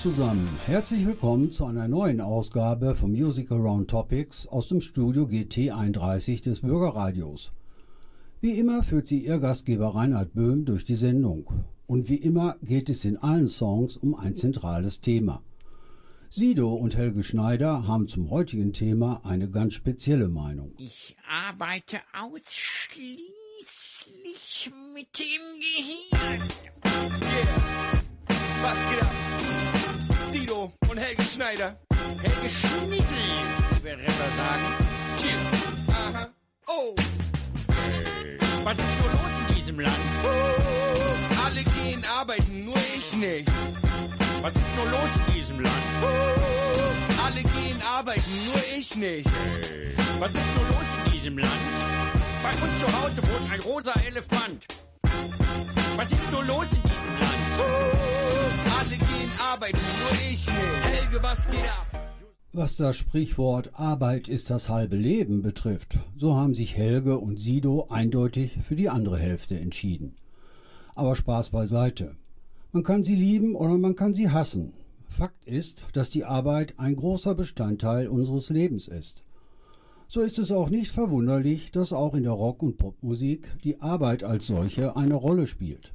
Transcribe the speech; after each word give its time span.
Zusammen, 0.00 0.48
herzlich 0.64 1.04
willkommen 1.04 1.52
zu 1.52 1.66
einer 1.66 1.86
neuen 1.86 2.22
Ausgabe 2.22 2.94
von 2.94 3.12
Music 3.12 3.52
Around 3.52 3.90
Topics 3.90 4.46
aus 4.46 4.66
dem 4.66 4.80
Studio 4.80 5.24
GT31 5.24 6.42
des 6.42 6.60
Bürgerradios. 6.60 7.52
Wie 8.40 8.58
immer 8.58 8.82
führt 8.82 9.08
sie 9.08 9.26
ihr 9.26 9.38
Gastgeber 9.38 9.94
Reinhard 9.94 10.32
Böhm 10.32 10.64
durch 10.64 10.84
die 10.84 10.94
Sendung. 10.94 11.66
Und 11.86 12.08
wie 12.08 12.14
immer 12.16 12.56
geht 12.62 12.88
es 12.88 13.04
in 13.04 13.18
allen 13.18 13.46
Songs 13.46 13.98
um 13.98 14.14
ein 14.14 14.36
zentrales 14.36 15.02
Thema. 15.02 15.42
Sido 16.30 16.72
und 16.72 16.96
Helge 16.96 17.22
Schneider 17.22 17.86
haben 17.86 18.08
zum 18.08 18.30
heutigen 18.30 18.72
Thema 18.72 19.20
eine 19.24 19.50
ganz 19.50 19.74
spezielle 19.74 20.28
Meinung. 20.28 20.72
Ich 20.78 21.14
arbeite 21.28 22.00
ausschließlich 22.14 23.28
mit 24.94 25.08
dem 25.18 25.60
Gehirn. 25.60 26.48
Yeah. 26.86 28.00
Was 28.62 28.74
geht 28.90 29.02
ab? 29.02 29.29
Sido 30.32 30.72
und 30.88 30.98
Helge 30.98 31.22
Schneider. 31.24 31.76
Helge 32.22 32.48
Schniedel, 32.48 33.04
wie 33.74 33.84
wir 33.84 33.98
Rapper 33.98 34.30
sagen. 34.36 34.64
Cheers. 35.18 35.88
Aha. 35.88 36.28
Oh. 36.66 36.94
Was 38.62 38.76
ist 38.78 39.00
nur 39.00 39.10
los 39.10 39.48
in 39.48 39.54
diesem 39.56 39.80
Land? 39.80 39.96
Uh, 40.22 41.44
alle 41.44 41.64
gehen 41.64 42.04
arbeiten, 42.04 42.64
nur 42.64 42.76
ich 42.96 43.12
nicht. 43.14 43.48
Was 44.42 44.54
ist 44.54 44.76
nur 44.76 44.86
los 44.86 45.10
in 45.26 45.34
diesem 45.34 45.60
Land? 45.60 45.84
Uh, 46.02 46.06
alle 47.24 47.42
gehen 47.42 47.82
arbeiten, 47.82 48.30
nur 48.46 48.62
ich 48.76 48.94
nicht. 48.94 49.28
Was 50.18 50.30
ist 50.30 50.54
nur 50.54 50.68
los 50.68 50.86
in 51.06 51.12
diesem 51.12 51.38
Land? 51.38 51.60
Bei 52.42 52.52
uns 52.52 52.78
zu 52.80 52.86
Hause 52.86 53.22
wohnt 53.22 53.50
ein 53.50 53.60
rosa 53.60 53.92
Elefant. 54.06 54.64
Was 55.96 56.12
ist 56.12 56.30
nur 56.30 56.44
los 56.44 56.66
in 56.72 56.82
diesem 56.82 57.18
Land? 57.18 57.58
Uh, 57.58 58.78
alle 58.78 58.99
gehen 59.30 59.40
arbeiten, 59.40 59.78
nur 60.02 60.12
ich 60.12 60.46
nicht. 60.46 60.48
Helge, 60.48 61.22
was 61.22 61.38
geht 61.50 61.64
ab? 61.64 61.86
Was 62.52 62.76
das 62.76 62.96
Sprichwort 62.96 63.70
Arbeit 63.74 64.26
ist 64.26 64.50
das 64.50 64.68
halbe 64.68 64.96
Leben 64.96 65.42
betrifft, 65.42 65.98
so 66.16 66.34
haben 66.34 66.54
sich 66.54 66.76
Helge 66.76 67.18
und 67.18 67.40
Sido 67.40 67.86
eindeutig 67.90 68.58
für 68.62 68.74
die 68.74 68.88
andere 68.88 69.18
Hälfte 69.18 69.58
entschieden. 69.58 70.16
Aber 70.96 71.14
Spaß 71.14 71.50
beiseite. 71.50 72.16
Man 72.72 72.82
kann 72.82 73.04
sie 73.04 73.14
lieben 73.14 73.54
oder 73.54 73.78
man 73.78 73.94
kann 73.94 74.14
sie 74.14 74.30
hassen. 74.30 74.72
Fakt 75.08 75.44
ist, 75.44 75.84
dass 75.92 76.10
die 76.10 76.24
Arbeit 76.24 76.74
ein 76.78 76.96
großer 76.96 77.34
Bestandteil 77.34 78.08
unseres 78.08 78.48
Lebens 78.50 78.88
ist. 78.88 79.22
So 80.08 80.20
ist 80.20 80.38
es 80.40 80.50
auch 80.50 80.70
nicht 80.70 80.90
verwunderlich, 80.90 81.70
dass 81.70 81.92
auch 81.92 82.14
in 82.14 82.24
der 82.24 82.32
Rock- 82.32 82.62
und 82.62 82.78
Popmusik 82.78 83.48
die 83.62 83.80
Arbeit 83.80 84.24
als 84.24 84.48
solche 84.48 84.96
eine 84.96 85.14
Rolle 85.14 85.46
spielt. 85.46 85.92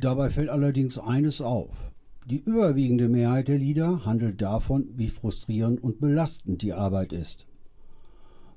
Dabei 0.00 0.30
fällt 0.30 0.48
allerdings 0.48 0.98
eines 0.98 1.40
auf. 1.40 1.90
Die 2.30 2.42
überwiegende 2.44 3.08
Mehrheit 3.08 3.48
der 3.48 3.56
Lieder 3.56 4.04
handelt 4.04 4.42
davon, 4.42 4.90
wie 4.94 5.08
frustrierend 5.08 5.82
und 5.82 5.98
belastend 5.98 6.60
die 6.60 6.74
Arbeit 6.74 7.14
ist. 7.14 7.46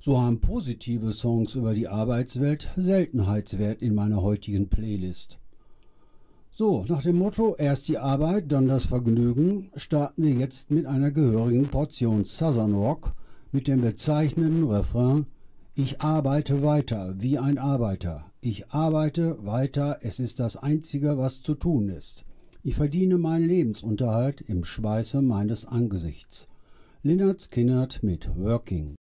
So 0.01 0.19
haben 0.19 0.41
positive 0.41 1.13
Songs 1.13 1.55
über 1.55 1.73
die 1.73 1.87
Arbeitswelt 1.87 2.67
Seltenheitswert 2.75 3.81
in 3.81 3.95
meiner 3.95 4.21
heutigen 4.21 4.67
Playlist. 4.67 5.39
So, 6.51 6.83
nach 6.89 7.01
dem 7.01 7.17
Motto 7.17 7.55
erst 7.55 7.87
die 7.87 7.97
Arbeit, 7.97 8.51
dann 8.51 8.67
das 8.67 8.83
Vergnügen, 8.83 9.71
starten 9.77 10.23
wir 10.23 10.33
jetzt 10.33 10.69
mit 10.69 10.85
einer 10.85 11.11
gehörigen 11.11 11.69
Portion 11.69 12.25
Southern 12.25 12.73
Rock 12.73 13.13
mit 13.53 13.69
dem 13.69 13.79
bezeichnenden 13.79 14.69
Refrain 14.69 15.27
Ich 15.75 16.01
arbeite 16.01 16.61
weiter 16.61 17.15
wie 17.19 17.37
ein 17.37 17.57
Arbeiter. 17.57 18.25
Ich 18.41 18.69
arbeite 18.69 19.45
weiter, 19.45 19.99
es 20.01 20.19
ist 20.19 20.41
das 20.41 20.57
Einzige, 20.57 21.17
was 21.17 21.41
zu 21.41 21.53
tun 21.53 21.87
ist. 21.87 22.25
Ich 22.63 22.75
verdiene 22.75 23.17
meinen 23.17 23.47
Lebensunterhalt 23.47 24.41
im 24.41 24.63
Schweiße 24.63 25.23
meines 25.23 25.65
Angesichts. 25.65 26.47
Linnert 27.01 27.41
Skinnert 27.41 28.03
mit 28.03 28.29
Working. 28.35 28.93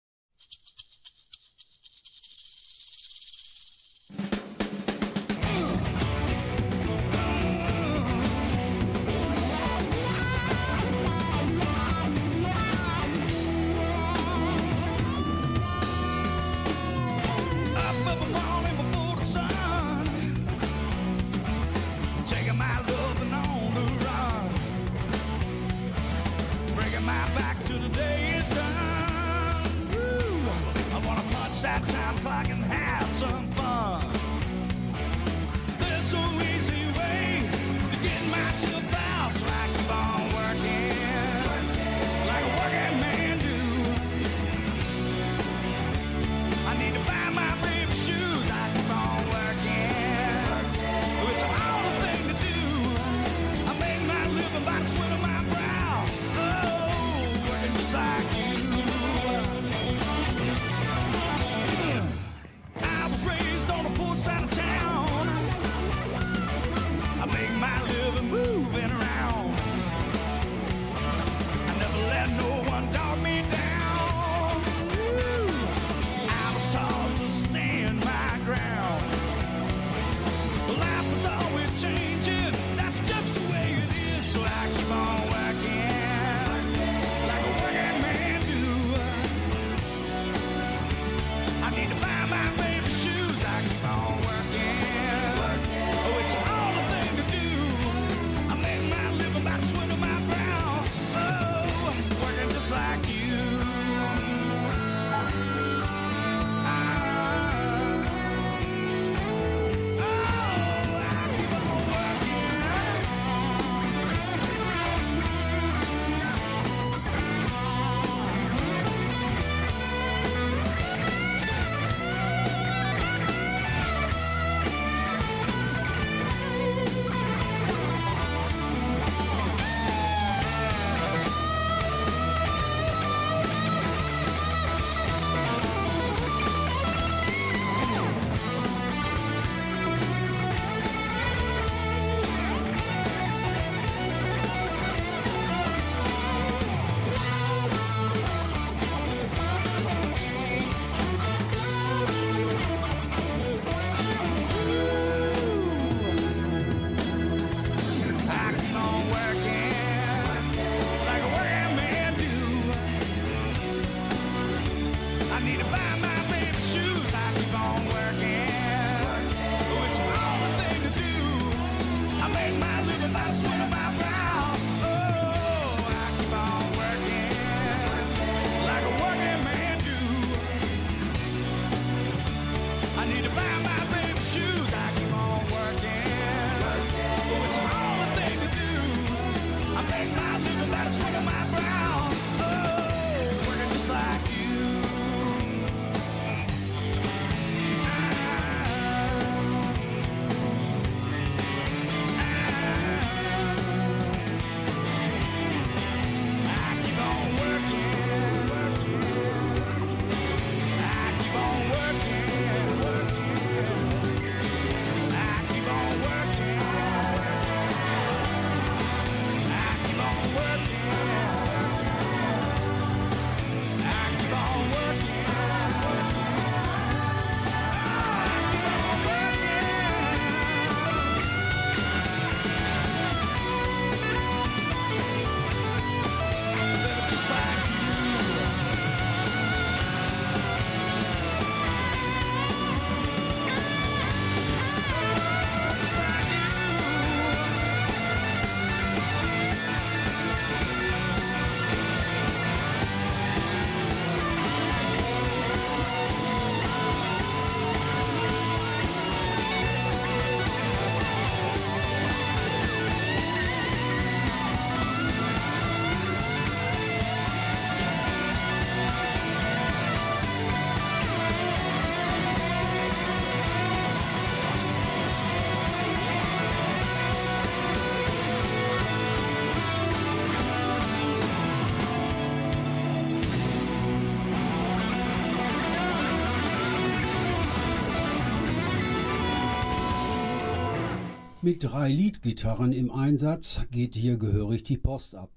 Mit 291.48 291.64
drei 291.64 291.90
Leadgitarren 291.90 292.74
im 292.74 292.90
Einsatz 292.90 293.62
geht 293.70 293.94
hier 293.94 294.18
gehörig 294.18 294.64
die 294.64 294.76
Post 294.76 295.14
ab. 295.14 295.30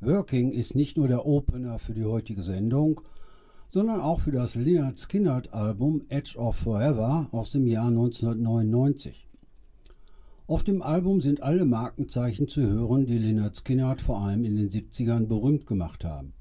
Working 0.00 0.52
ist 0.52 0.76
nicht 0.76 0.96
nur 0.96 1.08
der 1.08 1.26
Opener 1.26 1.80
für 1.80 1.94
die 1.94 2.04
heutige 2.04 2.42
Sendung, 2.42 3.00
sondern 3.72 4.00
auch 4.00 4.20
für 4.20 4.30
das 4.30 4.54
Leonard 4.54 5.00
Skinnard 5.00 5.52
Album 5.52 6.02
Edge 6.10 6.38
of 6.38 6.54
Forever 6.54 7.26
aus 7.32 7.50
dem 7.50 7.66
Jahr 7.66 7.88
1999. 7.88 9.28
Auf 10.46 10.62
dem 10.62 10.80
Album 10.80 11.22
sind 11.22 11.42
alle 11.42 11.64
Markenzeichen 11.64 12.46
zu 12.46 12.60
hören, 12.60 13.06
die 13.06 13.18
Leonard 13.18 13.56
Skinnard 13.56 14.00
vor 14.00 14.20
allem 14.20 14.44
in 14.44 14.54
den 14.54 14.70
70ern 14.70 15.26
berühmt 15.26 15.66
gemacht 15.66 16.04
haben. 16.04 16.34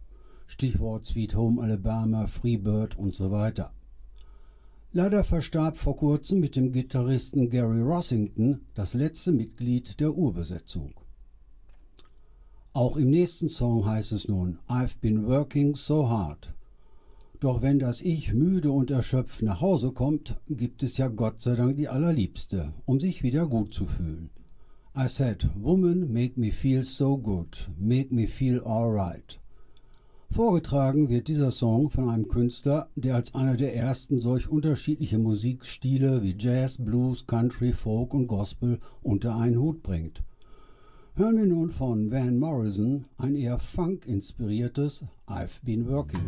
Stichwort 0.45 1.07
Sweet 1.07 1.33
Home 1.33 1.59
Alabama, 1.59 2.27
Freebird 2.27 2.95
und 2.95 3.15
so 3.15 3.31
weiter. 3.31 3.73
Leider 4.97 5.23
verstarb 5.23 5.77
vor 5.77 5.95
kurzem 5.95 6.39
mit 6.39 6.55
dem 6.55 6.71
Gitarristen 6.71 7.51
Gary 7.51 7.81
Rossington 7.81 8.61
das 8.73 8.95
letzte 8.95 9.31
Mitglied 9.31 9.99
der 9.99 10.17
Urbesetzung. 10.17 10.95
Auch 12.73 12.97
im 12.97 13.11
nächsten 13.11 13.47
Song 13.47 13.85
heißt 13.85 14.11
es 14.11 14.27
nun 14.27 14.57
I've 14.67 14.95
been 14.99 15.27
working 15.27 15.75
so 15.75 16.09
hard. 16.09 16.51
Doch 17.39 17.61
wenn 17.61 17.77
das 17.77 18.01
Ich 18.01 18.33
müde 18.33 18.71
und 18.71 18.89
erschöpft 18.89 19.43
nach 19.43 19.61
Hause 19.61 19.91
kommt, 19.91 20.35
gibt 20.49 20.81
es 20.81 20.97
ja 20.97 21.09
Gott 21.09 21.41
sei 21.41 21.55
Dank 21.55 21.75
die 21.75 21.89
Allerliebste, 21.89 22.73
um 22.87 22.99
sich 22.99 23.21
wieder 23.21 23.45
gut 23.45 23.75
zu 23.75 23.85
fühlen. 23.85 24.31
I 24.95 25.07
said, 25.07 25.47
Woman, 25.61 26.11
make 26.11 26.39
me 26.39 26.51
feel 26.51 26.81
so 26.81 27.19
good, 27.19 27.69
make 27.77 28.11
me 28.11 28.25
feel 28.25 28.61
alright. 28.61 29.37
Vorgetragen 30.29 31.09
wird 31.09 31.29
dieser 31.29 31.51
Song 31.51 31.89
von 31.89 32.09
einem 32.09 32.27
Künstler, 32.27 32.89
der 32.95 33.15
als 33.15 33.33
einer 33.33 33.55
der 33.55 33.75
ersten 33.75 34.21
solch 34.21 34.49
unterschiedliche 34.49 35.17
Musikstile 35.17 36.21
wie 36.21 36.35
Jazz, 36.37 36.77
Blues, 36.77 37.25
Country, 37.25 37.73
Folk 37.73 38.13
und 38.13 38.27
Gospel 38.27 38.79
unter 39.01 39.35
einen 39.35 39.57
Hut 39.57 39.81
bringt. 39.81 40.21
Hören 41.15 41.37
wir 41.37 41.47
nun 41.47 41.71
von 41.71 42.11
Van 42.11 42.37
Morrison 42.37 43.05
ein 43.17 43.35
eher 43.35 43.57
Funk-inspiriertes 43.57 45.05
I've 45.27 45.59
Been 45.63 45.87
Working. 45.87 46.21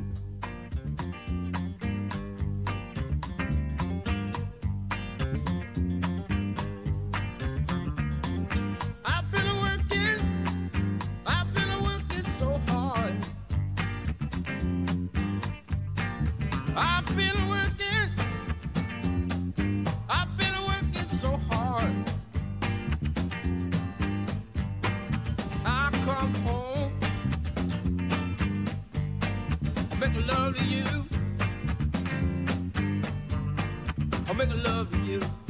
Love 30.39 30.55
to 30.55 30.65
you. 30.65 31.05
I 34.27 34.33
make 34.33 34.49
love 34.63 34.89
to 34.91 34.97
you. 34.99 35.48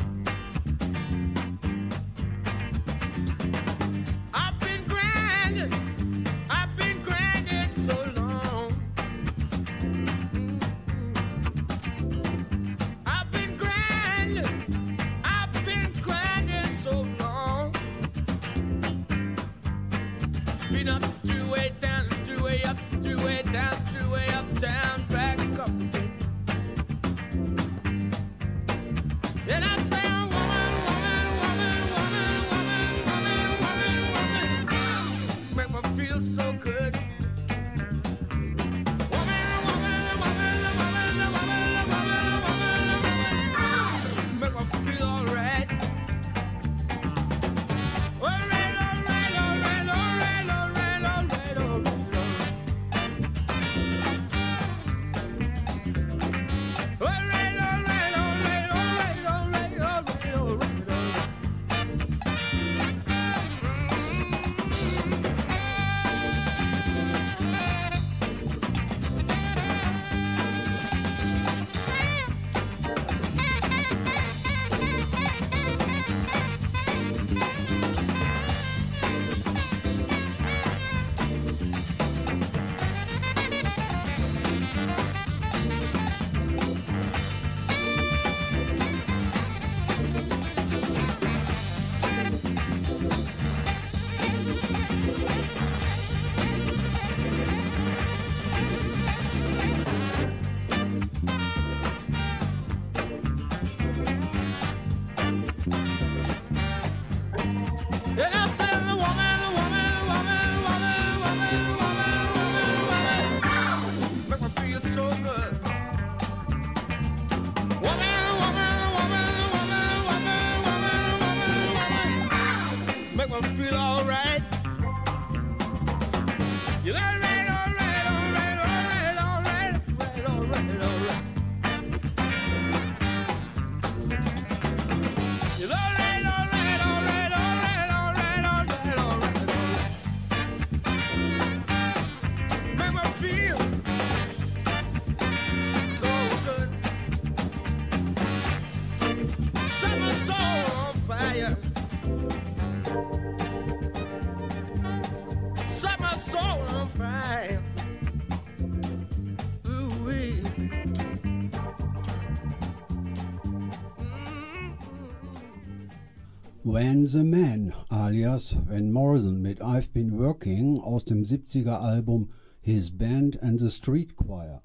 When 166.79 167.07
the 167.07 167.25
Man 167.25 167.73
alias 167.91 168.53
Van 168.53 168.89
Morrison 168.93 169.41
mit 169.41 169.59
I've 169.59 169.91
Been 169.91 170.17
Working 170.17 170.79
aus 170.79 171.03
dem 171.03 171.25
70er 171.25 171.77
Album 171.77 172.29
His 172.61 172.89
Band 172.89 173.37
and 173.43 173.59
the 173.59 173.69
Street 173.69 174.15
Choir. 174.15 174.61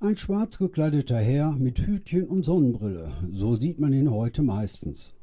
Ein 0.00 0.16
schwarz 0.16 0.58
gekleideter 0.58 1.18
Herr 1.18 1.52
mit 1.52 1.78
Hütchen 1.78 2.24
und 2.24 2.44
Sonnenbrille, 2.44 3.12
so 3.30 3.54
sieht 3.54 3.78
man 3.78 3.92
ihn 3.92 4.10
heute 4.10 4.42
meistens. 4.42 5.14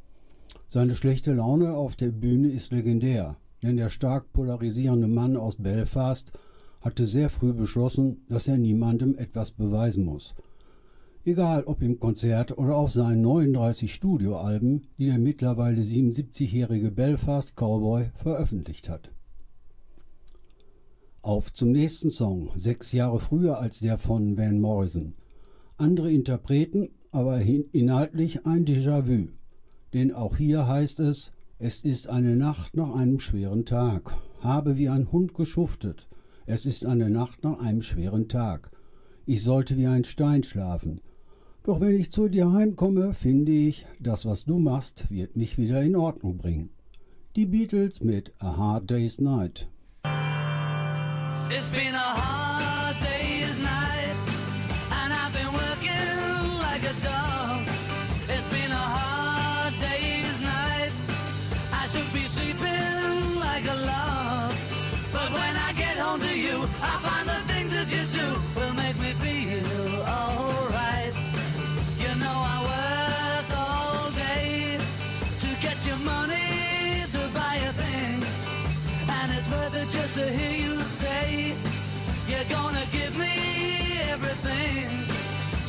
Seine 0.70 0.96
schlechte 0.96 1.34
Laune 1.34 1.74
auf 1.74 1.98
der 1.98 2.12
Bühne 2.12 2.48
ist 2.48 2.72
legendär, 2.72 3.36
denn 3.62 3.76
der 3.76 3.90
stark 3.90 4.32
polarisierende 4.32 5.10
Mann 5.10 5.36
aus 5.36 5.58
Belfast 5.58 6.32
hatte 6.80 7.06
sehr 7.06 7.30
früh 7.30 7.52
beschlossen, 7.52 8.22
dass 8.30 8.48
er 8.48 8.58
niemandem 8.58 9.18
etwas 9.18 9.52
beweisen 9.52 10.06
muss. 10.06 10.34
Egal 11.26 11.64
ob 11.64 11.82
im 11.82 12.02
Konzert 12.02 12.58
oder 12.58 12.76
auf 12.76 12.92
seinen 12.92 13.22
39 13.22 13.94
Studioalben, 13.94 14.88
die 14.98 15.06
der 15.06 15.18
mittlerweile 15.18 15.82
77-jährige 15.82 16.92
Belfast 16.92 17.56
Cowboy 17.56 18.12
veröffentlicht 18.14 18.90
hat. 18.90 19.14
Auf 21.22 21.54
zum 21.54 21.72
nächsten 21.72 22.12
Song, 22.12 22.50
sechs 22.58 22.92
Jahre 22.92 23.22
früher 23.22 23.60
als 23.60 23.80
der 23.80 23.98
von 23.98 24.38
Van 24.38 24.60
Morrison. 24.60 25.14
Andere 25.78 26.12
Interpreten, 26.12 26.90
aber 27.12 27.40
inhaltlich 27.40 28.46
ein 28.46 28.66
Déjà-vu. 28.66 29.30
Denn 29.94 30.12
auch 30.14 30.36
hier 30.36 30.68
heißt 30.68 31.00
es, 31.00 31.32
es 31.58 31.86
ist 31.86 32.10
eine 32.10 32.36
Nacht 32.36 32.76
nach 32.76 32.94
einem 32.94 33.22
schweren 33.22 33.64
Tag. 33.64 34.14
Habe 34.42 34.78
wie 34.78 34.90
ein 34.90 35.10
Hund 35.14 35.34
geschuftet. 35.34 36.10
Es 36.46 36.66
ist 36.66 36.86
eine 36.86 37.10
Nacht 37.10 37.46
nach 37.46 37.60
einem 37.60 37.82
schweren 37.82 38.28
Tag. 38.28 38.72
Ich 39.26 39.42
sollte 39.42 39.78
wie 39.78 39.88
ein 39.88 40.04
Stein 40.04 40.44
schlafen. 40.44 41.00
Doch 41.66 41.80
wenn 41.80 41.98
ich 41.98 42.12
zu 42.12 42.28
dir 42.28 42.52
heimkomme, 42.52 43.14
finde 43.14 43.54
ich, 43.54 43.86
das, 43.98 44.26
was 44.26 44.44
du 44.44 44.60
machst, 44.60 45.06
wird 45.10 45.38
mich 45.38 45.58
wieder 45.58 45.82
in 45.82 45.96
Ordnung 45.96 46.38
bringen. 46.38 46.72
Die 47.38 47.46
Beatles 47.46 48.02
mit 48.02 48.34
A 48.40 48.58
Hard 48.58 48.92
Day's 48.92 49.20
Night. 49.22 49.70
It's 51.50 51.72
been 51.72 51.96
a 51.96 52.16
hard 52.16 52.53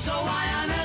So 0.04 0.12
why 0.12 0.52
on 0.52 0.68
earth 0.68 0.74
should 0.74 0.74
I 0.74 0.74
moan? 0.74 0.83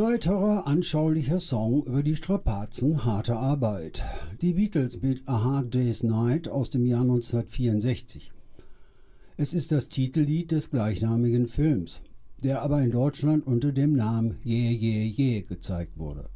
Weiterer 0.00 0.66
anschaulicher 0.66 1.38
Song 1.38 1.82
über 1.82 2.02
die 2.02 2.16
Strapazen 2.16 3.04
harter 3.04 3.38
Arbeit. 3.38 4.02
Die 4.40 4.54
Beatles 4.54 5.02
mit 5.02 5.28
A 5.28 5.44
Hard 5.44 5.74
Day's 5.74 6.02
Night 6.02 6.48
aus 6.48 6.70
dem 6.70 6.86
Jahr 6.86 7.02
1964. 7.02 8.32
Es 9.36 9.52
ist 9.52 9.72
das 9.72 9.88
Titellied 9.88 10.52
des 10.52 10.70
gleichnamigen 10.70 11.48
Films, 11.48 12.00
der 12.42 12.62
aber 12.62 12.80
in 12.80 12.90
Deutschland 12.90 13.46
unter 13.46 13.72
dem 13.72 13.94
Namen 13.94 14.38
Yeah 14.42 14.72
Yeah 14.72 15.12
Yeah 15.18 15.42
gezeigt 15.42 15.98
wurde. 15.98 16.30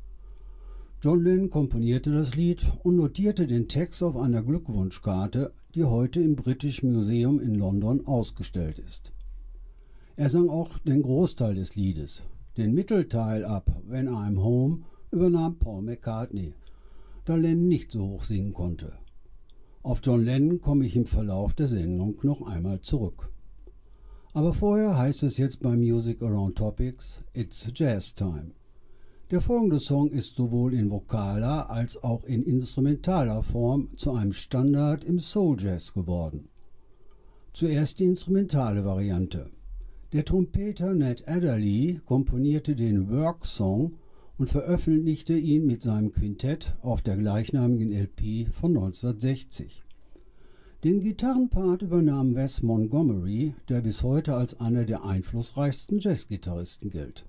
John 1.02 1.24
Lennon 1.24 1.48
komponierte 1.48 2.10
das 2.10 2.34
Lied 2.34 2.70
und 2.82 2.96
notierte 2.96 3.46
den 3.46 3.66
Text 3.66 4.02
auf 4.02 4.16
einer 4.16 4.42
Glückwunschkarte, 4.42 5.52
die 5.74 5.84
heute 5.84 6.20
im 6.20 6.36
British 6.36 6.82
Museum 6.82 7.40
in 7.40 7.54
London 7.54 8.06
ausgestellt 8.06 8.78
ist. 8.78 9.14
Er 10.16 10.28
sang 10.28 10.50
auch 10.50 10.78
den 10.80 11.00
Großteil 11.00 11.54
des 11.54 11.76
Liedes. 11.76 12.22
Den 12.56 12.72
Mittelteil 12.72 13.44
ab 13.44 13.68
When 13.84 14.08
I'm 14.08 14.40
Home 14.40 14.84
übernahm 15.10 15.58
Paul 15.58 15.82
McCartney, 15.82 16.54
da 17.24 17.34
Lennon 17.34 17.66
nicht 17.66 17.90
so 17.90 18.06
hoch 18.06 18.22
singen 18.22 18.52
konnte. 18.52 18.92
Auf 19.82 20.00
John 20.04 20.24
Lennon 20.24 20.60
komme 20.60 20.86
ich 20.86 20.94
im 20.94 21.06
Verlauf 21.06 21.54
der 21.54 21.66
Sendung 21.66 22.16
noch 22.22 22.46
einmal 22.46 22.80
zurück. 22.80 23.32
Aber 24.34 24.54
vorher 24.54 24.96
heißt 24.96 25.24
es 25.24 25.36
jetzt 25.36 25.62
bei 25.62 25.76
Music 25.76 26.22
Around 26.22 26.56
Topics 26.56 27.24
It's 27.32 27.72
Jazz 27.74 28.14
Time. 28.14 28.52
Der 29.32 29.40
folgende 29.40 29.80
Song 29.80 30.10
ist 30.10 30.36
sowohl 30.36 30.74
in 30.74 30.92
vokaler 30.92 31.68
als 31.70 32.00
auch 32.04 32.22
in 32.22 32.44
instrumentaler 32.44 33.42
Form 33.42 33.88
zu 33.96 34.12
einem 34.12 34.32
Standard 34.32 35.02
im 35.02 35.18
Soul 35.18 35.60
Jazz 35.60 35.92
geworden. 35.92 36.48
Zuerst 37.52 37.98
die 37.98 38.04
instrumentale 38.04 38.84
Variante. 38.84 39.50
Der 40.14 40.24
Trompeter 40.24 40.94
Ned 40.94 41.26
Adderley 41.26 41.98
komponierte 42.06 42.76
den 42.76 43.10
Work-Song 43.10 43.90
und 44.38 44.48
veröffentlichte 44.48 45.36
ihn 45.36 45.66
mit 45.66 45.82
seinem 45.82 46.12
Quintett 46.12 46.76
auf 46.82 47.02
der 47.02 47.16
gleichnamigen 47.16 47.90
LP 47.92 48.46
von 48.48 48.76
1960. 48.76 49.82
Den 50.84 51.00
Gitarrenpart 51.00 51.82
übernahm 51.82 52.36
Wes 52.36 52.62
Montgomery, 52.62 53.54
der 53.68 53.80
bis 53.80 54.04
heute 54.04 54.36
als 54.36 54.60
einer 54.60 54.84
der 54.84 55.04
einflussreichsten 55.04 55.98
Jazzgitarristen 55.98 56.90
gilt. 56.90 57.24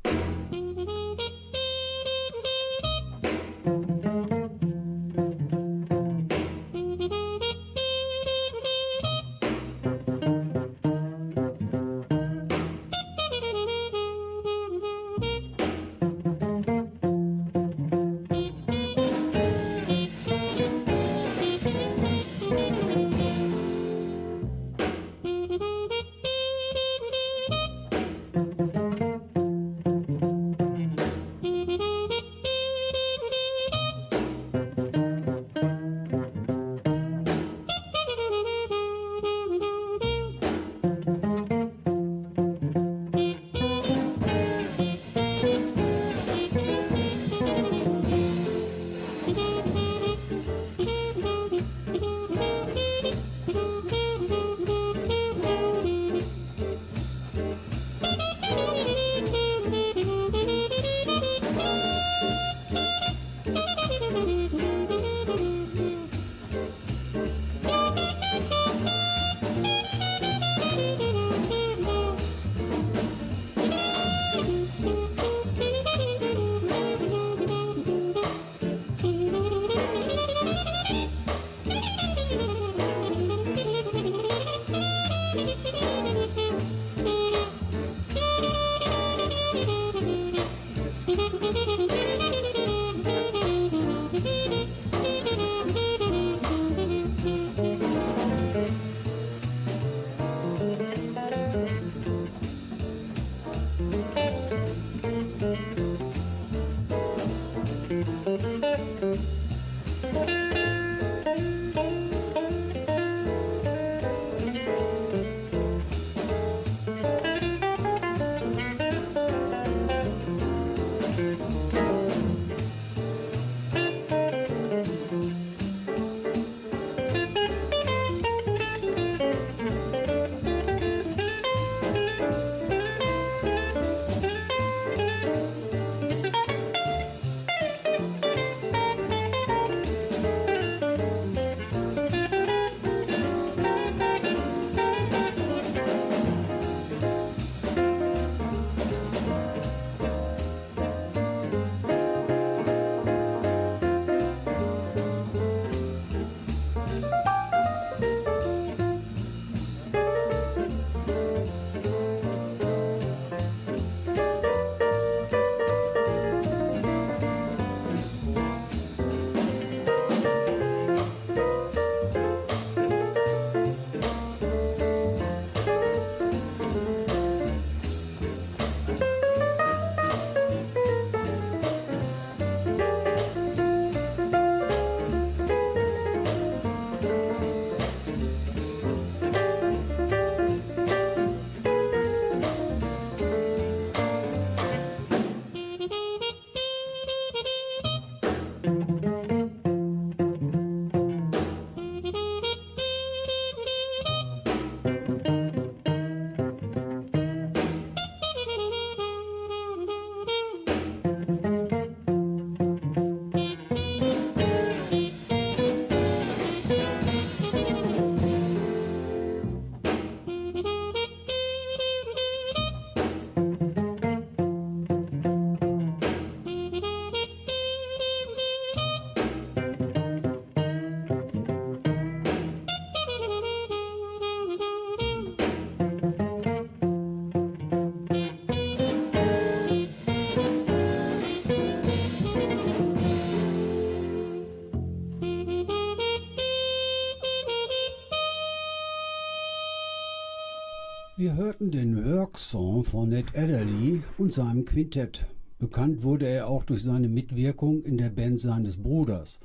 Ned 253.04 253.36
Adderley 253.36 254.02
und 254.18 254.32
seinem 254.32 254.64
Quintett. 254.64 255.26
Bekannt 255.60 256.02
wurde 256.04 256.28
er 256.28 256.48
auch 256.48 256.64
durch 256.64 256.82
seine 256.82 257.10
Mitwirkung 257.10 257.84
in 257.84 257.98
der 257.98 258.10
Band 258.10 258.40
seines 258.40 258.78
Bruders, 258.78 259.38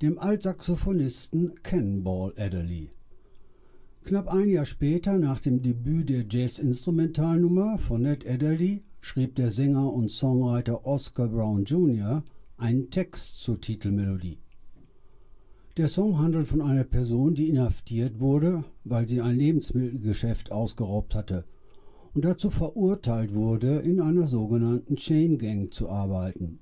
dem 0.00 0.18
Altsaxophonisten 0.18 1.62
Cannonball 1.62 2.32
Adderley. 2.38 2.90
Knapp 4.04 4.28
ein 4.28 4.48
Jahr 4.48 4.66
später, 4.66 5.18
nach 5.18 5.40
dem 5.40 5.62
Debüt 5.62 6.08
der 6.10 6.24
Jazz-Instrumentalnummer 6.30 7.76
von 7.78 8.02
Ned 8.02 8.26
Adderley, 8.26 8.80
schrieb 9.00 9.34
der 9.34 9.50
Sänger 9.50 9.92
und 9.92 10.10
Songwriter 10.10 10.86
Oscar 10.86 11.28
Brown 11.28 11.64
Jr. 11.64 12.22
einen 12.56 12.90
Text 12.90 13.40
zur 13.42 13.60
Titelmelodie. 13.60 14.38
Der 15.76 15.88
Song 15.88 16.18
handelt 16.18 16.48
von 16.48 16.62
einer 16.62 16.84
Person, 16.84 17.34
die 17.34 17.48
inhaftiert 17.48 18.20
wurde, 18.20 18.64
weil 18.84 19.08
sie 19.08 19.20
ein 19.20 19.36
Lebensmittelgeschäft 19.36 20.52
ausgeraubt 20.52 21.14
hatte 21.14 21.44
und 22.14 22.24
dazu 22.24 22.50
verurteilt 22.50 23.34
wurde, 23.34 23.76
in 23.78 24.00
einer 24.00 24.26
sogenannten 24.26 24.96
Chain 24.96 25.38
Gang 25.38 25.72
zu 25.72 25.88
arbeiten. 25.88 26.58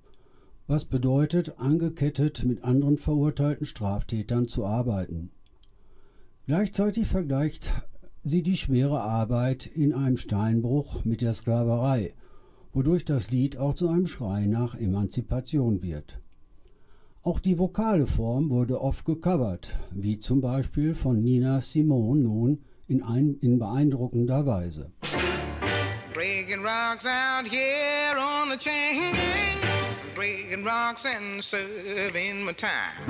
Was 0.67 0.85
bedeutet, 0.85 1.59
angekettet 1.59 2.45
mit 2.45 2.63
anderen 2.63 2.97
verurteilten 2.97 3.67
Straftätern 3.67 4.47
zu 4.47 4.65
arbeiten. 4.65 5.31
Gleichzeitig 6.47 7.07
vergleicht 7.07 7.71
sie 8.23 8.43
die 8.43 8.57
schwere 8.57 9.01
Arbeit 9.01 9.67
in 9.67 9.93
einem 9.93 10.17
Steinbruch 10.17 11.05
mit 11.05 11.23
der 11.23 11.35
Sklaverei, 11.35 12.13
wodurch 12.73 13.05
das 13.05 13.31
Lied 13.31 13.57
auch 13.57 13.75
zu 13.75 13.89
einem 13.89 14.07
Schrei 14.07 14.47
nach 14.47 14.75
Emanzipation 14.75 15.83
wird. 15.83 16.21
Auch 17.23 17.41
die 17.41 17.59
vokale 17.59 18.07
Form 18.07 18.51
wurde 18.51 18.81
oft 18.81 19.05
gecovert, 19.05 19.75
wie 19.91 20.19
zum 20.19 20.41
Beispiel 20.41 20.95
von 20.95 21.23
Nina 21.23 21.61
Simone 21.61 22.23
nun 22.23 22.61
in, 22.87 23.03
ein, 23.03 23.37
in 23.41 23.59
beeindruckender 23.59 24.47
Weise. 24.47 24.91
Breaking 26.13 26.63
rocks 26.63 27.07
out 27.07 27.47
here 27.47 28.17
on 28.19 28.49
the 28.49 28.57
chain 28.57 29.13
gang. 29.13 29.59
Breaking 30.13 30.65
rocks 30.65 31.07
and 31.07 31.43
serving 31.43 32.45
my 32.45 32.53
time. 32.53 33.07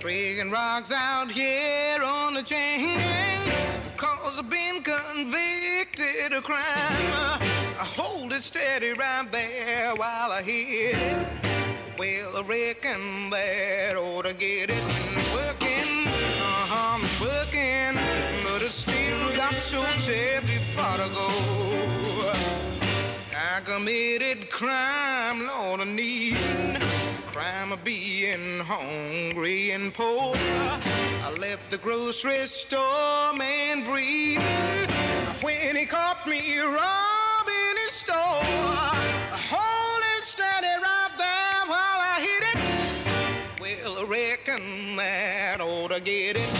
Breaking 0.00 0.50
rocks 0.50 0.90
out 0.90 1.30
here 1.30 2.02
on 2.02 2.32
the 2.32 2.42
chain 2.42 2.96
gang. 2.96 3.50
Cause 3.98 4.38
I've 4.38 4.48
been 4.48 4.82
convicted 4.82 6.32
of 6.32 6.42
crime. 6.42 6.62
I 6.62 7.84
hold 7.84 8.32
it 8.32 8.42
steady 8.42 8.94
right 8.94 9.30
there 9.30 9.94
while 9.96 10.32
I 10.32 10.40
hit 10.40 10.96
it. 10.96 11.28
Well, 11.98 12.38
I 12.38 12.42
reckon 12.48 13.28
that 13.28 13.96
ought 13.96 14.24
to 14.24 14.32
get 14.32 14.70
it 14.70 15.34
working. 15.34 15.69
Still 18.70 19.36
got 19.36 19.54
so 19.54 19.82
terribly 19.98 20.58
far 20.76 20.96
to 20.96 21.08
go. 21.12 22.32
I 23.36 23.60
committed 23.64 24.48
crime, 24.50 25.46
Lord, 25.46 25.80
I 25.80 25.84
need 25.84 26.38
crime 27.32 27.72
of 27.72 27.82
being 27.82 28.60
hungry 28.60 29.72
and 29.72 29.92
poor. 29.92 30.34
I 30.36 31.34
left 31.38 31.70
the 31.70 31.78
grocery 31.78 32.46
store 32.46 33.32
man 33.34 33.84
breathing 33.84 34.90
when 35.42 35.74
he 35.74 35.84
caught 35.86 36.26
me 36.26 36.58
robbing 36.60 37.76
his 37.84 37.92
store. 37.92 38.44
Hold 39.50 40.02
it 40.16 40.24
steady 40.24 40.74
right 40.80 41.14
there 41.18 41.66
while 41.66 42.00
I 42.12 42.20
hit 42.20 42.44
it. 42.52 43.60
Well, 43.60 43.98
I 43.98 44.04
reckon 44.04 44.96
that 44.96 45.60
ought 45.60 45.88
to 45.88 46.00
get 46.00 46.36
it. 46.36 46.59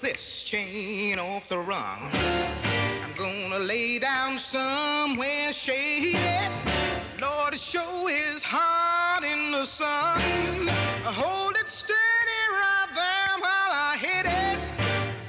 This 0.00 0.42
chain 0.42 1.18
off 1.18 1.48
the 1.48 1.58
rung. 1.58 2.10
I'm 2.12 3.12
gonna 3.14 3.58
lay 3.58 3.98
down 3.98 4.38
somewhere 4.38 5.52
shady. 5.52 6.16
Lord, 7.20 7.58
show 7.58 8.08
is 8.08 8.42
hot 8.42 9.22
in 9.24 9.52
the 9.52 9.66
sun. 9.66 10.68
Hold 11.04 11.56
it 11.56 11.68
steady 11.68 12.42
right 12.50 12.88
there 12.94 13.38
while 13.40 13.72
I 13.72 13.96
hit 13.98 14.26
it. 14.26 14.58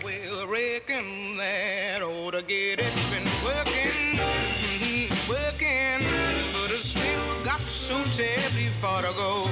Well, 0.03 0.47
I 0.47 0.51
reckon 0.51 1.38
that 1.38 2.01
ought 2.01 2.31
to 2.31 2.41
get 2.41 2.79
it. 2.79 2.93
Been 3.12 3.29
working, 3.43 4.15
mhm, 4.15 5.10
working, 5.27 6.07
but 6.53 6.71
I 6.71 6.79
still 6.81 7.43
got 7.43 7.62
so 7.62 8.03
terribly 8.15 8.69
far 8.79 9.01
to 9.01 9.13
go. 9.17 9.47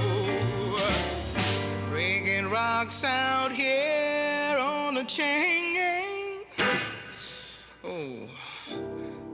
Breaking 1.89 2.49
rocks 2.49 3.03
out 3.03 3.51
here 3.51 4.28
gang. 5.17 5.77
Oh, 7.83 8.27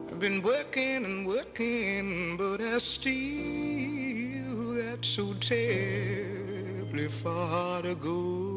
I've 0.09 0.19
been 0.19 0.41
working 0.41 1.03
and 1.05 1.27
working, 1.27 2.37
but 2.37 2.61
I 2.61 2.77
still 2.77 4.75
got 4.81 5.03
so 5.03 5.33
terribly 5.33 7.09
far 7.09 7.81
to 7.81 7.95
go. 7.95 8.55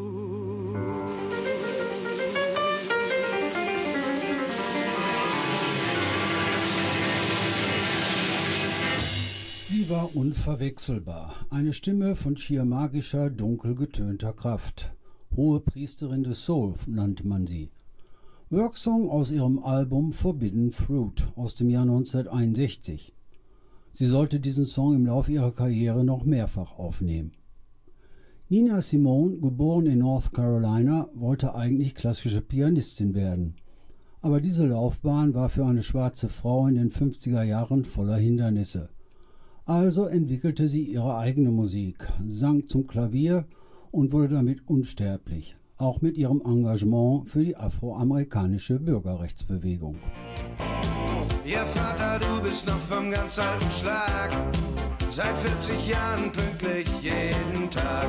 Sie 9.68 9.88
war 9.90 10.11
unverwechselbar, 10.14 11.35
eine 11.50 11.72
Stimme 11.72 12.14
von 12.14 12.37
schier 12.37 12.64
magischer, 12.64 13.31
dunkel 13.31 13.74
getönter 13.74 14.33
Kraft. 14.33 14.92
Hohe 15.36 15.60
Priesterin 15.60 16.24
des 16.24 16.44
Soul 16.44 16.74
nannte 16.86 17.26
man 17.26 17.46
sie. 17.46 17.70
Worksong 18.50 19.08
aus 19.10 19.30
ihrem 19.30 19.58
Album 19.58 20.12
Forbidden 20.12 20.72
Fruit 20.72 21.28
aus 21.36 21.54
dem 21.54 21.70
Jahr 21.70 21.82
1961. 21.82 23.12
Sie 23.92 24.06
sollte 24.06 24.40
diesen 24.40 24.64
Song 24.64 24.94
im 24.94 25.06
Laufe 25.06 25.32
ihrer 25.32 25.52
Karriere 25.52 26.04
noch 26.04 26.24
mehrfach 26.24 26.78
aufnehmen. 26.78 27.32
Nina 28.48 28.80
Simone, 28.80 29.36
geboren 29.36 29.86
in 29.86 29.98
North 29.98 30.32
Carolina, 30.32 31.08
wollte 31.14 31.54
eigentlich 31.54 31.94
klassische 31.94 32.40
Pianistin 32.40 33.14
werden. 33.14 33.54
Aber 34.22 34.40
diese 34.40 34.66
Laufbahn 34.66 35.34
war 35.34 35.50
für 35.50 35.66
eine 35.66 35.82
schwarze 35.82 36.28
Frau 36.28 36.66
in 36.66 36.76
den 36.76 36.90
50er 36.90 37.42
Jahren 37.42 37.84
voller 37.84 38.16
Hindernisse. 38.16 38.88
Also 39.66 40.06
entwickelte 40.06 40.66
sie 40.66 40.84
ihre 40.84 41.18
eigene 41.18 41.50
Musik, 41.50 42.08
sang 42.26 42.66
zum 42.68 42.86
Klavier 42.86 43.46
und 43.90 44.12
wurde 44.12 44.35
damit 44.35 44.68
unsterblich, 44.68 45.57
auch 45.77 46.01
mit 46.01 46.16
ihrem 46.16 46.40
Engagement 46.44 47.29
für 47.29 47.44
die 47.44 47.57
afroamerikanische 47.57 48.79
Bürgerrechtsbewegung. 48.79 49.96
Ja, 51.44 51.64
Vater, 51.66 52.18
du 52.18 52.42
bist 52.42 52.66
noch 52.66 52.81
vom 52.88 53.11
ganz 53.11 53.38
alten 53.38 53.70
Schlag. 53.70 54.31
Seit 55.11 55.37
40 55.38 55.88
Jahren 55.88 56.31
pünktlich 56.31 56.87
jeden 57.01 57.70
Tag. 57.70 58.09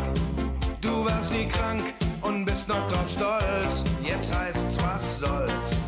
Du 0.81 1.05
warst 1.05 1.31
nie 1.31 1.47
krank 1.47 1.93
und 2.21 2.45
bist 2.45 2.67
noch 2.67 2.87
drauf 2.91 3.09
stolz. 3.09 3.85
Jetzt 4.03 4.33
heißt's, 4.33 4.77
was 4.77 5.19
soll's? 5.19 5.79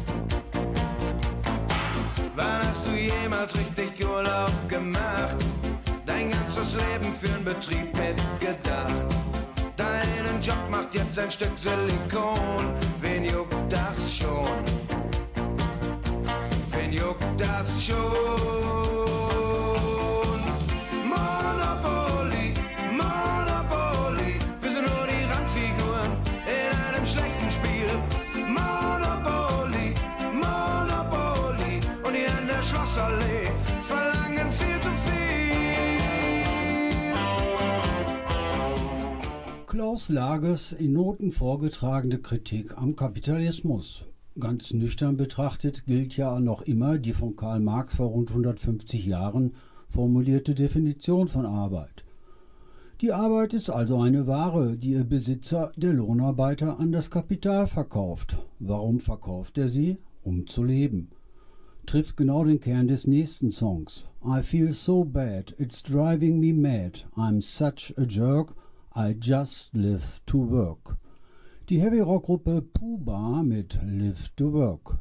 Wann 2.36 2.62
hast 2.63 2.86
du 2.86 2.91
jemals 2.91 3.54
richtig 3.54 4.08
Urlaub 4.08 4.51
gemacht? 4.69 5.38
Dein 6.06 6.30
ganzes 6.32 6.73
Leben 6.73 7.13
für'n 7.21 7.43
Betrieb 7.43 7.93
mitgedacht. 7.93 8.20
Macht 10.91 11.06
jetzt 11.06 11.19
ein 11.19 11.32
Stück 11.32 11.58
Silikon. 11.58 12.75
Wen 12.99 13.23
juckt 13.23 13.56
das 13.71 13.97
schon? 14.13 14.65
Wen 16.71 16.91
juckt 16.91 17.39
das 17.39 17.82
schon? 17.82 18.90
Klaus 39.91 40.08
Lages 40.08 40.71
in 40.71 40.93
Noten 40.93 41.34
vorgetragene 41.34 42.19
Kritik 42.19 42.77
am 42.77 42.95
Kapitalismus. 42.95 44.06
Ganz 44.39 44.71
nüchtern 44.71 45.17
betrachtet 45.17 45.86
gilt 45.86 46.15
ja 46.15 46.39
noch 46.39 46.62
immer 46.62 46.97
die 46.97 47.12
von 47.12 47.36
Karl 47.36 47.60
Marx 47.60 47.97
vor 47.97 48.08
rund 48.08 48.30
150 48.30 49.06
Jahren 49.06 49.54
formulierte 49.89 50.56
Definition 50.56 51.27
von 51.27 51.45
Arbeit. 51.45 52.06
Die 53.01 53.12
Arbeit 53.12 53.54
ist 53.54 53.69
also 53.69 53.99
eine 53.99 54.27
Ware, 54.27 54.77
die 54.77 54.91
ihr 54.91 55.04
Besitzer, 55.04 55.73
der 55.75 55.91
Lohnarbeiter, 55.91 56.80
an 56.80 56.93
das 56.93 57.12
Kapital 57.12 57.67
verkauft. 57.67 58.38
Warum 58.60 59.01
verkauft 59.01 59.58
er 59.58 59.67
sie? 59.67 59.97
Um 60.23 60.47
zu 60.47 60.63
leben. 60.63 61.10
Trifft 61.86 62.15
genau 62.15 62.45
den 62.45 62.62
Kern 62.62 62.88
des 62.88 63.08
nächsten 63.08 63.51
Songs. 63.51 64.08
I 64.25 64.41
feel 64.41 64.71
so 64.71 65.04
bad, 65.04 65.54
it's 65.58 65.84
driving 65.84 66.39
me 66.39 66.54
mad. 66.54 67.04
I'm 67.17 67.41
such 67.41 67.93
a 67.97 68.06
jerk, 68.06 68.56
I 68.93 69.13
just 69.13 69.73
live 69.73 70.19
to 70.25 70.38
work. 70.38 70.97
Die 71.69 71.80
Heavy-Rock-Gruppe 71.80 72.62
Puba 72.62 73.41
mit 73.41 73.80
Live 73.86 74.27
to 74.36 74.51
Work. 74.51 74.97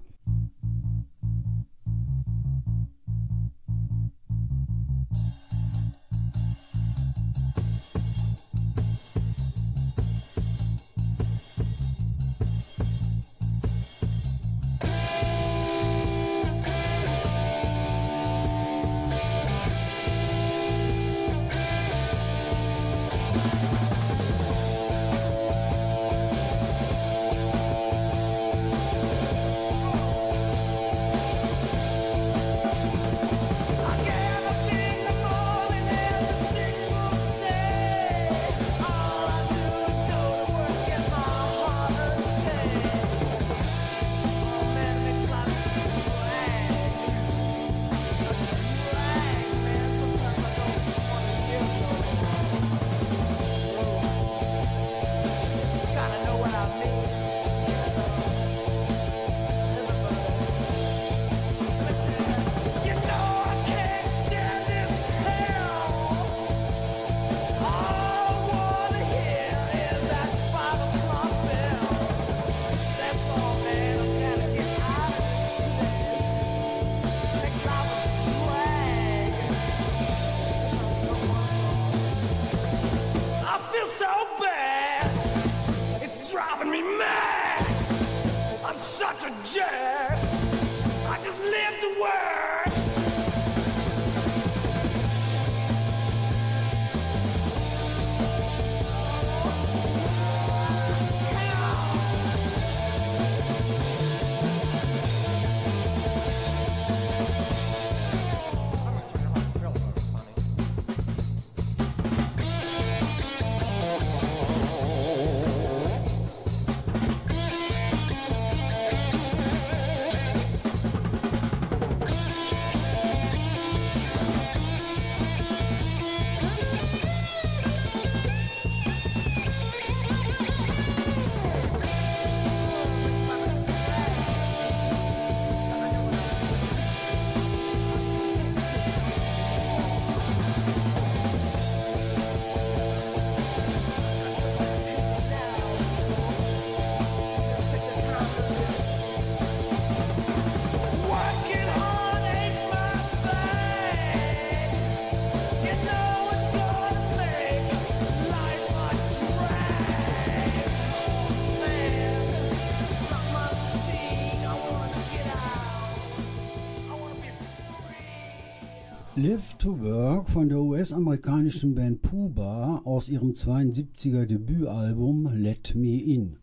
Live 169.22 169.52
to 169.58 169.78
Work 169.82 170.30
von 170.30 170.48
der 170.48 170.62
US-amerikanischen 170.62 171.74
Band 171.74 172.00
Puba 172.00 172.80
aus 172.84 173.10
ihrem 173.10 173.32
72er 173.32 174.24
Debütalbum 174.24 175.30
Let 175.34 175.74
Me 175.74 176.00
In. 176.00 176.38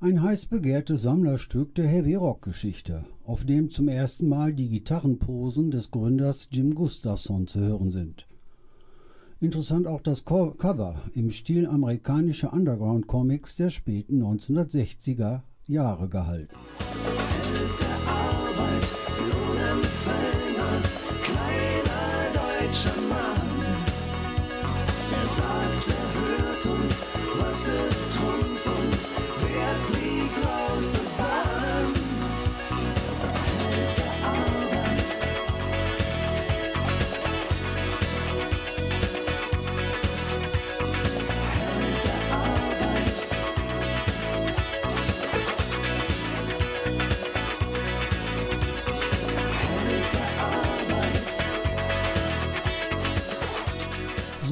Ein 0.00 0.20
heiß 0.20 0.46
begehrtes 0.46 1.02
Sammlerstück 1.02 1.76
der 1.76 1.86
Heavy-Rock-Geschichte, 1.86 3.04
auf 3.24 3.44
dem 3.44 3.70
zum 3.70 3.86
ersten 3.86 4.28
Mal 4.28 4.52
die 4.52 4.68
Gitarrenposen 4.68 5.70
des 5.70 5.92
Gründers 5.92 6.48
Jim 6.50 6.74
Gustafson 6.74 7.46
zu 7.46 7.60
hören 7.60 7.92
sind. 7.92 8.26
Interessant 9.38 9.86
auch 9.86 10.00
das 10.00 10.24
Cover 10.24 10.96
im 11.14 11.30
Stil 11.30 11.68
amerikanischer 11.68 12.52
Underground-Comics 12.52 13.54
der 13.54 13.70
späten 13.70 14.24
1960er 14.24 15.42
Jahre 15.68 16.08
gehalten. 16.08 16.56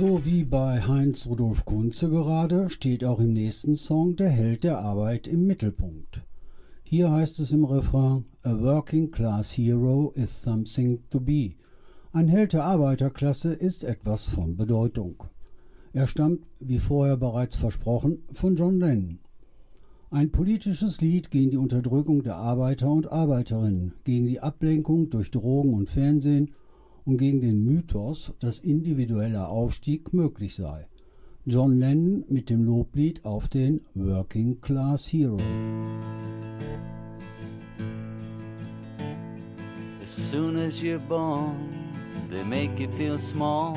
So 0.00 0.24
wie 0.24 0.44
bei 0.44 0.80
Heinz 0.80 1.26
Rudolf 1.26 1.66
Kunze 1.66 2.08
gerade 2.08 2.70
steht 2.70 3.04
auch 3.04 3.20
im 3.20 3.34
nächsten 3.34 3.76
Song 3.76 4.16
der 4.16 4.30
Held 4.30 4.64
der 4.64 4.78
Arbeit 4.78 5.26
im 5.26 5.46
Mittelpunkt. 5.46 6.22
Hier 6.84 7.12
heißt 7.12 7.38
es 7.38 7.52
im 7.52 7.66
Refrain 7.66 8.24
A 8.42 8.58
working 8.58 9.10
class 9.10 9.52
hero 9.52 10.10
is 10.14 10.42
something 10.42 11.00
to 11.10 11.20
be. 11.20 11.50
Ein 12.14 12.28
Held 12.28 12.54
der 12.54 12.64
Arbeiterklasse 12.64 13.52
ist 13.52 13.84
etwas 13.84 14.26
von 14.26 14.56
Bedeutung. 14.56 15.22
Er 15.92 16.06
stammt, 16.06 16.46
wie 16.60 16.78
vorher 16.78 17.18
bereits 17.18 17.56
versprochen, 17.56 18.22
von 18.32 18.56
John 18.56 18.80
Lennon. 18.80 19.18
Ein 20.10 20.32
politisches 20.32 21.02
Lied 21.02 21.30
gegen 21.30 21.50
die 21.50 21.58
Unterdrückung 21.58 22.22
der 22.22 22.36
Arbeiter 22.36 22.90
und 22.90 23.12
Arbeiterinnen, 23.12 23.92
gegen 24.04 24.28
die 24.28 24.40
Ablenkung 24.40 25.10
durch 25.10 25.30
Drogen 25.30 25.74
und 25.74 25.90
Fernsehen 25.90 26.52
und 27.04 27.16
gegen 27.18 27.40
den 27.40 27.64
Mythos, 27.64 28.32
dass 28.40 28.58
individueller 28.58 29.48
Aufstieg 29.48 30.12
möglich 30.12 30.54
sei. 30.54 30.86
John 31.46 31.78
Lennon 31.78 32.24
mit 32.28 32.50
dem 32.50 32.64
Loblied 32.64 33.24
auf 33.24 33.48
den 33.48 33.80
Working 33.94 34.60
Class 34.60 35.06
Hero. 35.06 35.38
As 40.02 40.30
soon 40.30 40.56
as 40.56 40.82
you're 40.82 40.98
born, 40.98 41.54
they 42.30 42.44
make 42.44 42.78
you 42.78 42.88
feel 42.96 43.18
small. 43.18 43.76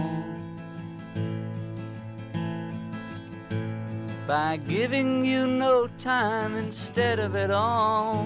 By 4.28 4.58
giving 4.68 5.26
you 5.26 5.46
no 5.46 5.88
time 5.98 6.58
instead 6.58 7.20
of 7.20 7.36
it 7.36 7.52
all. 7.52 8.26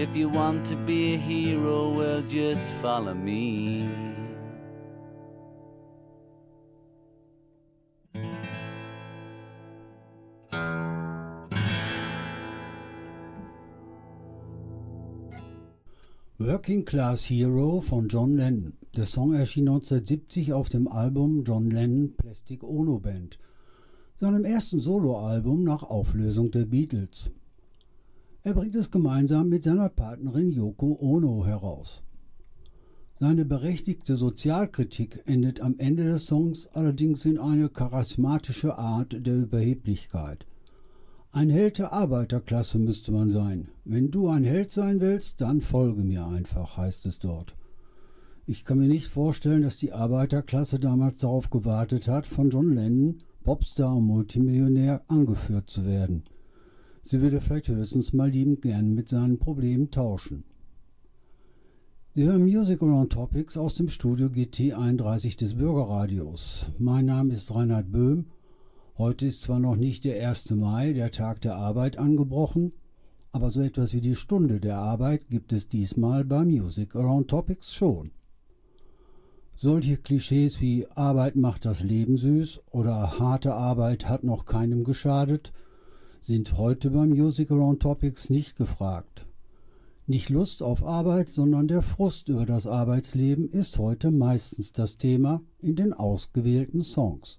If 0.00 0.16
you 0.16 0.30
want 0.30 0.64
to 0.68 0.76
be 0.76 1.12
a 1.12 1.18
hero, 1.18 1.90
well, 1.90 2.22
just 2.22 2.72
follow 2.80 3.12
me. 3.12 3.86
Working 16.38 16.86
Class 16.86 17.26
Hero 17.26 17.82
von 17.82 18.08
John 18.08 18.38
Lennon. 18.38 18.78
Der 18.96 19.04
Song 19.04 19.34
erschien 19.34 19.68
1970 19.68 20.54
auf 20.54 20.70
dem 20.70 20.88
Album 20.88 21.44
John 21.44 21.68
Lennon 21.68 22.14
Plastic 22.16 22.64
Ono 22.64 22.98
Band, 22.98 23.38
seinem 24.16 24.46
ersten 24.46 24.80
Soloalbum 24.80 25.62
nach 25.62 25.82
Auflösung 25.82 26.50
der 26.50 26.64
Beatles. 26.64 27.30
Er 28.42 28.54
bringt 28.54 28.74
es 28.74 28.90
gemeinsam 28.90 29.50
mit 29.50 29.64
seiner 29.64 29.90
Partnerin 29.90 30.50
Yoko 30.50 30.96
Ono 30.98 31.44
heraus. 31.44 32.02
Seine 33.18 33.44
berechtigte 33.44 34.14
Sozialkritik 34.14 35.22
endet 35.26 35.60
am 35.60 35.74
Ende 35.76 36.04
des 36.04 36.24
Songs 36.24 36.66
allerdings 36.68 37.26
in 37.26 37.38
eine 37.38 37.68
charismatische 37.68 38.78
Art 38.78 39.14
der 39.14 39.36
Überheblichkeit. 39.36 40.46
Ein 41.32 41.50
Held 41.50 41.80
der 41.80 41.92
Arbeiterklasse 41.92 42.78
müsste 42.78 43.12
man 43.12 43.28
sein. 43.28 43.68
Wenn 43.84 44.10
du 44.10 44.30
ein 44.30 44.44
Held 44.44 44.72
sein 44.72 45.02
willst, 45.02 45.42
dann 45.42 45.60
folge 45.60 46.02
mir 46.02 46.26
einfach, 46.26 46.78
heißt 46.78 47.04
es 47.04 47.18
dort. 47.18 47.54
Ich 48.46 48.64
kann 48.64 48.78
mir 48.78 48.88
nicht 48.88 49.08
vorstellen, 49.08 49.62
dass 49.62 49.76
die 49.76 49.92
Arbeiterklasse 49.92 50.80
damals 50.80 51.18
darauf 51.18 51.50
gewartet 51.50 52.08
hat, 52.08 52.26
von 52.26 52.48
John 52.48 52.74
Lennon, 52.74 53.18
Popstar 53.44 53.94
und 53.96 54.06
Multimillionär, 54.06 55.02
angeführt 55.08 55.68
zu 55.68 55.84
werden. 55.84 56.24
Sie 57.10 57.20
würde 57.20 57.40
vielleicht 57.40 57.66
höchstens 57.66 58.12
mal 58.12 58.30
liebend 58.30 58.62
gern 58.62 58.94
mit 58.94 59.08
seinen 59.08 59.40
Problemen 59.40 59.90
tauschen. 59.90 60.44
Sie 62.14 62.22
hören 62.22 62.44
Music 62.44 62.80
Around 62.80 63.10
Topics 63.10 63.56
aus 63.56 63.74
dem 63.74 63.88
Studio 63.88 64.30
GT 64.30 64.74
31 64.74 65.36
des 65.36 65.54
Bürgerradios. 65.54 66.68
Mein 66.78 67.06
Name 67.06 67.34
ist 67.34 67.52
Reinhard 67.52 67.90
Böhm 67.90 68.26
Heute 68.96 69.26
ist 69.26 69.42
zwar 69.42 69.58
noch 69.58 69.74
nicht 69.74 70.04
der 70.04 70.24
1. 70.28 70.52
Mai, 70.52 70.92
der 70.92 71.10
Tag 71.10 71.40
der 71.40 71.56
Arbeit, 71.56 71.98
angebrochen, 71.98 72.74
aber 73.32 73.50
so 73.50 73.60
etwas 73.60 73.92
wie 73.92 74.00
die 74.00 74.14
Stunde 74.14 74.60
der 74.60 74.76
Arbeit 74.76 75.28
gibt 75.30 75.52
es 75.52 75.68
diesmal 75.68 76.24
bei 76.24 76.44
Music 76.44 76.94
Around 76.94 77.26
Topics 77.26 77.74
schon. 77.74 78.12
Solche 79.56 79.96
Klischees 79.96 80.60
wie 80.60 80.86
Arbeit 80.94 81.34
macht 81.34 81.64
das 81.64 81.82
Leben 81.82 82.16
süß 82.16 82.60
oder 82.70 83.18
harte 83.18 83.54
Arbeit 83.54 84.08
hat 84.08 84.22
noch 84.22 84.44
keinem 84.44 84.84
geschadet 84.84 85.52
sind 86.20 86.58
heute 86.58 86.90
bei 86.90 87.06
Music 87.06 87.50
Around 87.50 87.80
Topics 87.80 88.30
nicht 88.30 88.56
gefragt. 88.56 89.26
Nicht 90.06 90.28
Lust 90.28 90.62
auf 90.62 90.84
Arbeit, 90.84 91.28
sondern 91.28 91.68
der 91.68 91.82
Frust 91.82 92.28
über 92.28 92.44
das 92.44 92.66
Arbeitsleben 92.66 93.48
ist 93.48 93.78
heute 93.78 94.10
meistens 94.10 94.72
das 94.72 94.98
Thema 94.98 95.40
in 95.60 95.76
den 95.76 95.92
ausgewählten 95.92 96.82
Songs. 96.82 97.38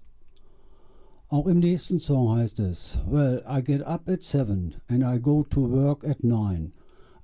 Auch 1.28 1.46
im 1.46 1.60
nächsten 1.60 1.98
Song 1.98 2.34
heißt 2.36 2.60
es, 2.60 2.98
Well, 3.08 3.42
I 3.48 3.62
get 3.62 3.82
up 3.82 4.08
at 4.08 4.22
seven 4.22 4.74
and 4.88 5.02
I 5.02 5.18
go 5.20 5.44
to 5.50 5.60
work 5.70 6.04
at 6.04 6.24
nine. 6.24 6.72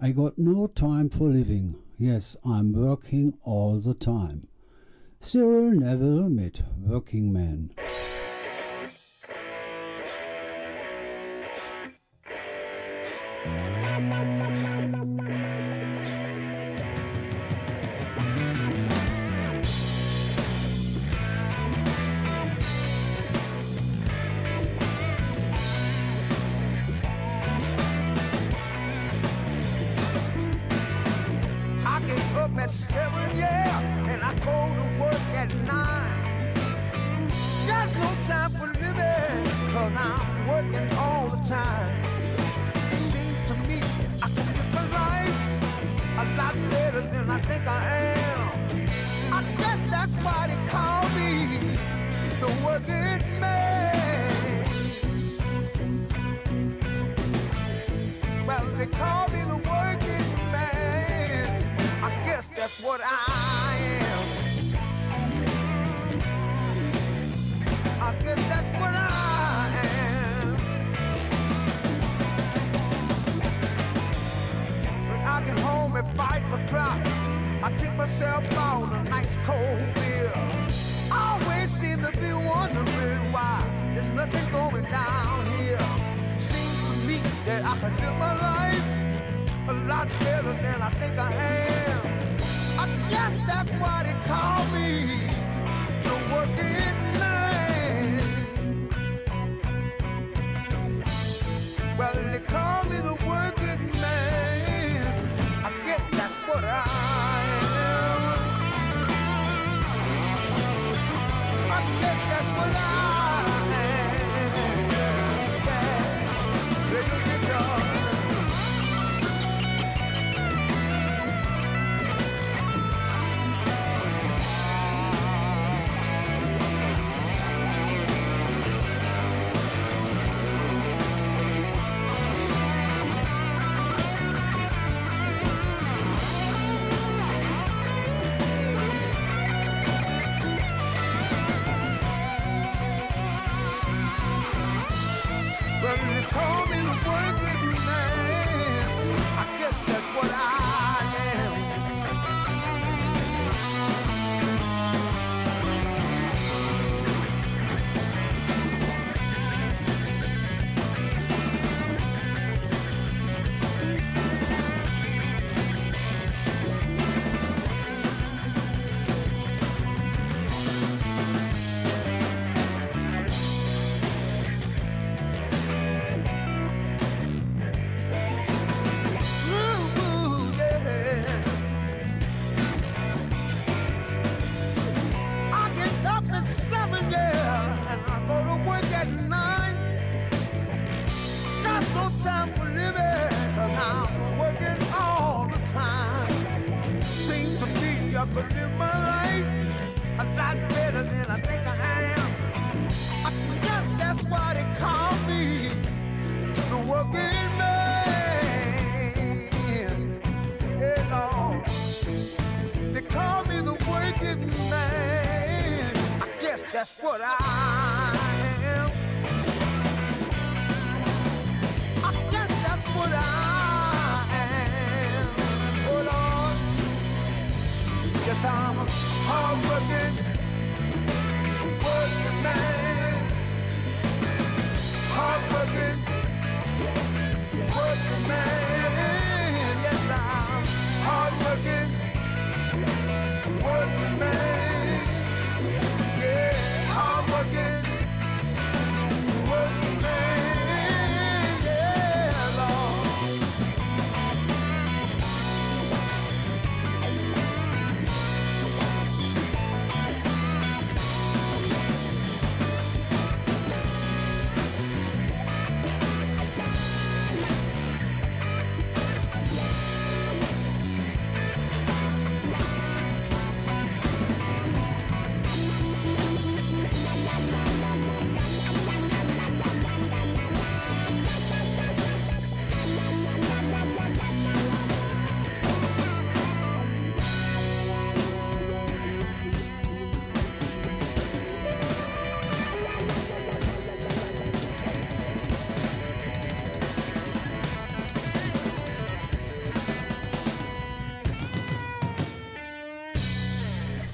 I 0.01 0.13
got 0.13 0.39
no 0.39 0.69
time 0.69 1.11
for 1.11 1.29
living. 1.29 1.75
Yes, 1.99 2.39
I'm 2.45 2.73
working 2.73 3.35
all 3.43 3.81
the 3.81 3.95
time. 3.95 4.43
Cyril 5.21 5.75
Neville 5.75 6.31
mit 6.31 6.63
Working 6.87 7.33
Man. 7.33 7.71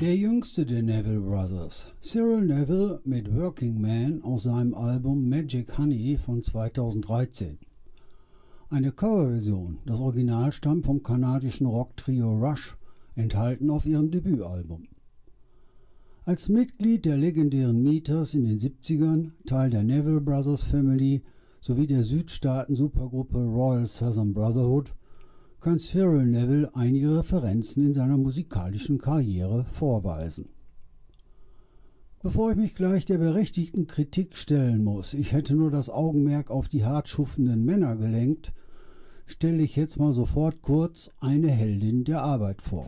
Der 0.04 0.16
jüngste 0.16 0.66
der 0.66 0.82
Neville 0.82 1.22
Brothers, 1.22 1.94
Cyril 2.02 2.44
Neville 2.44 3.00
mit 3.04 3.34
Working 3.34 3.80
Man 3.80 4.20
aus 4.22 4.42
seinem 4.42 4.74
Album 4.74 5.30
Magic 5.30 5.78
Honey 5.78 6.18
von 6.18 6.42
2013. 6.42 7.56
Eine 8.68 8.92
Coverversion, 8.92 9.78
das 9.86 10.00
Original 10.00 10.52
stammt 10.52 10.84
vom 10.84 11.02
kanadischen 11.02 11.66
Rock-Trio 11.66 12.36
Rush, 12.36 12.76
enthalten 13.14 13.70
auf 13.70 13.86
ihrem 13.86 14.10
Debütalbum. 14.10 14.88
Als 16.26 16.50
Mitglied 16.50 17.06
der 17.06 17.16
legendären 17.16 17.82
Meters 17.82 18.34
in 18.34 18.44
den 18.44 18.58
70ern, 18.58 19.30
Teil 19.46 19.70
der 19.70 19.84
Neville 19.84 20.20
Brothers 20.20 20.64
Family 20.64 21.22
sowie 21.62 21.86
der 21.86 22.04
Südstaaten-Supergruppe 22.04 23.38
Royal 23.38 23.88
Southern 23.88 24.34
Brotherhood, 24.34 24.92
kann 25.64 25.78
Cyril 25.78 26.26
Neville 26.26 26.70
einige 26.74 27.16
Referenzen 27.16 27.86
in 27.86 27.94
seiner 27.94 28.18
musikalischen 28.18 28.98
Karriere 28.98 29.64
vorweisen. 29.72 30.50
Bevor 32.22 32.50
ich 32.50 32.58
mich 32.58 32.74
gleich 32.74 33.06
der 33.06 33.16
berechtigten 33.16 33.86
Kritik 33.86 34.36
stellen 34.36 34.84
muss, 34.84 35.14
ich 35.14 35.32
hätte 35.32 35.54
nur 35.54 35.70
das 35.70 35.88
Augenmerk 35.88 36.50
auf 36.50 36.68
die 36.68 36.84
hart 36.84 37.08
schuffenden 37.08 37.64
Männer 37.64 37.96
gelenkt, 37.96 38.52
stelle 39.24 39.62
ich 39.62 39.74
jetzt 39.74 39.98
mal 39.98 40.12
sofort 40.12 40.60
kurz 40.60 41.10
eine 41.20 41.48
Heldin 41.48 42.04
der 42.04 42.22
Arbeit 42.22 42.60
vor. 42.60 42.86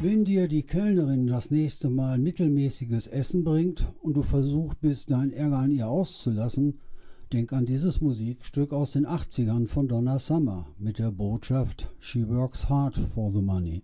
Wenn 0.00 0.24
dir 0.24 0.46
die 0.46 0.62
Kellnerin 0.62 1.26
das 1.26 1.50
nächste 1.50 1.90
Mal 1.90 2.18
mittelmäßiges 2.18 3.08
Essen 3.08 3.42
bringt 3.42 3.92
und 4.00 4.16
du 4.16 4.22
versucht 4.22 4.80
bist, 4.80 5.10
deinen 5.10 5.32
Ärger 5.32 5.58
an 5.58 5.72
ihr 5.72 5.88
auszulassen, 5.88 6.78
denk 7.32 7.52
an 7.52 7.66
dieses 7.66 8.00
Musikstück 8.00 8.72
aus 8.72 8.92
den 8.92 9.08
80ern 9.08 9.66
von 9.66 9.88
Donna 9.88 10.20
Summer 10.20 10.68
mit 10.78 11.00
der 11.00 11.10
Botschaft 11.10 11.90
She 11.98 12.28
works 12.28 12.68
hard 12.68 12.96
for 12.96 13.32
the 13.32 13.42
money. 13.42 13.82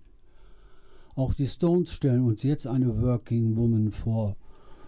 Auch 1.17 1.35
die 1.35 1.49
Stones 1.49 1.91
stellen 1.91 2.23
uns 2.23 2.45
jetzt 2.45 2.69
eine 2.69 3.03
Working 3.03 3.57
Woman 3.57 3.91
vor, 3.91 4.37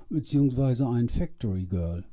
beziehungsweise 0.09 0.89
ein 0.89 1.09
Factory 1.09 1.65
Girl. 1.65 2.05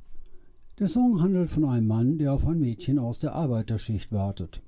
Der 0.80 0.88
Song 0.88 1.22
handelt 1.22 1.50
von 1.50 1.64
einem 1.64 1.86
Mann, 1.86 2.18
der 2.18 2.32
auf 2.32 2.44
ein 2.48 2.58
Mädchen 2.58 2.98
aus 2.98 3.20
der 3.20 3.36
Arbeiterschicht 3.36 4.10
wartet. 4.10 4.60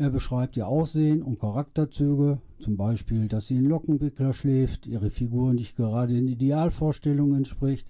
Er 0.00 0.10
beschreibt 0.10 0.56
ihr 0.56 0.68
Aussehen 0.68 1.22
und 1.22 1.40
Charakterzüge, 1.40 2.40
zum 2.60 2.76
Beispiel, 2.76 3.26
dass 3.26 3.48
sie 3.48 3.56
in 3.56 3.64
Lockenwickler 3.64 4.32
schläft, 4.32 4.86
ihre 4.86 5.10
Figur 5.10 5.52
nicht 5.52 5.76
gerade 5.76 6.14
den 6.14 6.28
Idealvorstellungen 6.28 7.38
entspricht, 7.38 7.88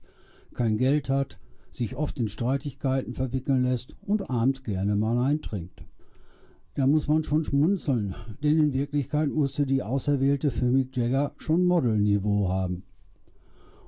kein 0.54 0.78
Geld 0.78 1.11
hat, 1.11 1.38
sich 1.70 1.96
oft 1.96 2.18
in 2.18 2.28
Streitigkeiten 2.28 3.12
verwickeln 3.12 3.62
lässt 3.62 3.94
und 4.06 4.30
abends 4.30 4.62
gerne 4.62 4.96
mal 4.96 5.18
eintrinkt. 5.18 5.84
Da 6.76 6.86
muss 6.86 7.09
man 7.09 7.24
schon 7.24 7.44
schmunzeln, 7.44 8.14
denn 8.42 8.59
in 8.59 8.72
Wirklichkeit 8.72 9.28
musste 9.28 9.66
die 9.66 9.82
Auserwählte 9.82 10.50
für 10.50 10.70
Mick 10.70 10.96
Jagger 10.96 11.34
schon 11.36 11.66
Modelniveau 11.66 12.48
haben. 12.48 12.84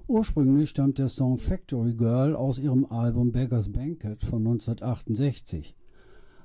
Ursprünglich 0.09 0.69
stammt 0.69 0.99
der 0.99 1.09
Song 1.09 1.39
Factory 1.39 1.95
Girl 1.95 2.37
aus 2.37 2.59
ihrem 2.59 2.85
Album 2.85 3.33
Beggar's 3.33 3.73
Banquet 3.73 4.23
von 4.23 4.47
1968. 4.47 5.75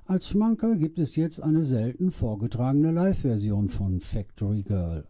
Als 0.07 0.29
Schmankerl 0.29 0.77
gibt 0.77 0.99
es 0.99 1.15
jetzt 1.15 1.41
eine 1.41 1.63
selten 1.63 2.11
vorgetragene 2.11 2.91
Live-Version 2.91 3.69
von 3.69 3.99
Factory 3.99 4.61
Girl. 4.61 5.07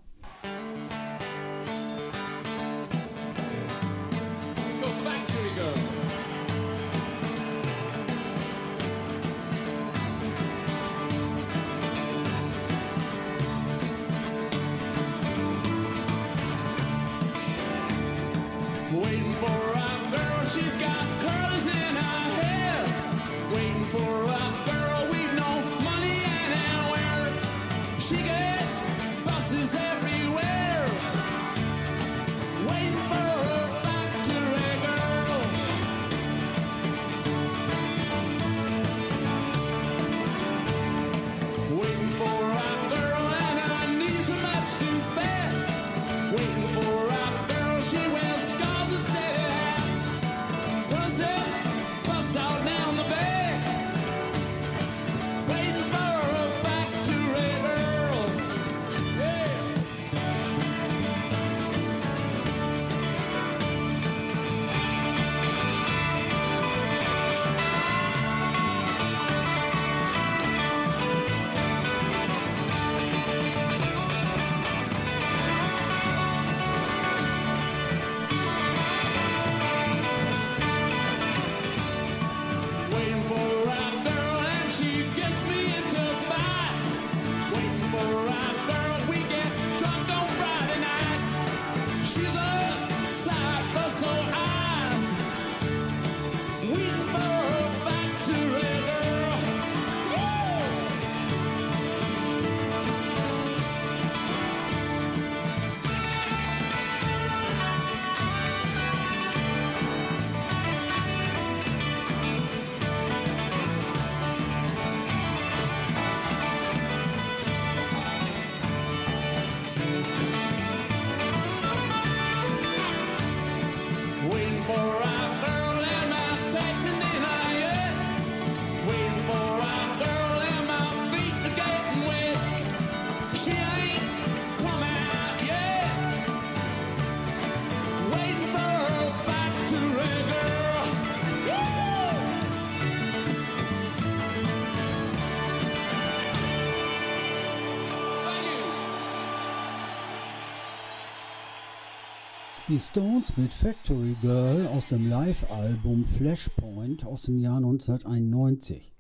Die 152.75 152.81
Stones 152.81 153.37
mit 153.37 153.53
Factory 153.53 154.17
Girl 154.21 154.67
aus 154.67 154.85
dem 154.85 155.09
Live-Album 155.09 156.03
Flashpoint 156.03 157.05
aus 157.05 157.21
dem 157.21 157.39
Jahr 157.39 157.55
1991. 157.55 158.91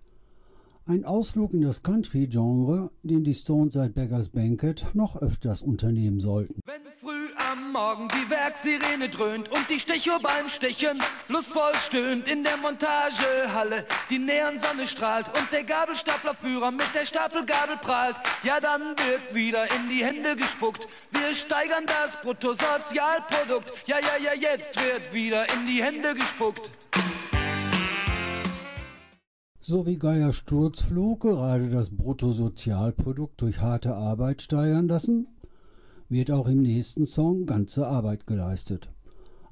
Ein 0.85 1.03
Ausflug 1.03 1.53
in 1.53 1.59
das 1.59 1.83
Country-Genre, 1.83 2.89
den 3.03 3.25
die 3.25 3.33
Stones 3.33 3.73
seit 3.73 3.93
Beggars 3.93 4.29
Banquet 4.29 4.85
noch 4.93 5.17
öfters 5.17 5.61
unternehmen 5.61 6.21
sollten. 6.21 6.61
Morgen 7.75 8.07
die 8.07 8.29
Werksirene 8.29 9.09
dröhnt 9.09 9.49
und 9.49 9.69
die 9.69 9.81
Stechuhr 9.81 10.17
beim 10.21 10.47
Stechen 10.47 10.97
lustvoll 11.27 11.75
stöhnt 11.75 12.25
in 12.25 12.41
der 12.41 12.55
Montagehalle, 12.55 13.85
die 14.09 14.17
Neonsonne 14.17 14.87
strahlt 14.87 15.27
und 15.37 15.51
der 15.51 15.65
Gabelstaplerführer 15.65 16.71
mit 16.71 16.87
der 16.95 17.05
Stapelgabel 17.05 17.75
prahlt, 17.75 18.15
ja 18.43 18.61
dann 18.61 18.81
wird 18.81 19.35
wieder 19.35 19.65
in 19.75 19.89
die 19.89 20.05
Hände 20.05 20.37
gespuckt. 20.37 20.87
Wir 21.11 21.35
steigern 21.35 21.83
das 21.85 22.15
Bruttosozialprodukt, 22.21 23.73
ja 23.87 23.97
ja 23.99 24.23
ja 24.23 24.39
jetzt 24.39 24.81
wird 24.81 25.11
wieder 25.11 25.43
in 25.53 25.67
die 25.67 25.83
Hände 25.83 26.15
gespuckt. 26.15 26.71
So 29.59 29.85
wie 29.85 29.97
Geier 29.97 30.31
Sturzflug 30.31 31.21
gerade 31.21 31.69
das 31.71 31.89
Bruttosozialprodukt 31.89 33.41
durch 33.41 33.59
harte 33.59 33.95
Arbeit 33.95 34.43
steigern 34.43 34.87
lassen, 34.87 35.34
wird 36.09 36.31
auch 36.31 36.47
im 36.47 36.61
nächsten 36.61 37.05
Song 37.05 37.45
ganze 37.45 37.87
Arbeit 37.87 38.27
geleistet. 38.27 38.89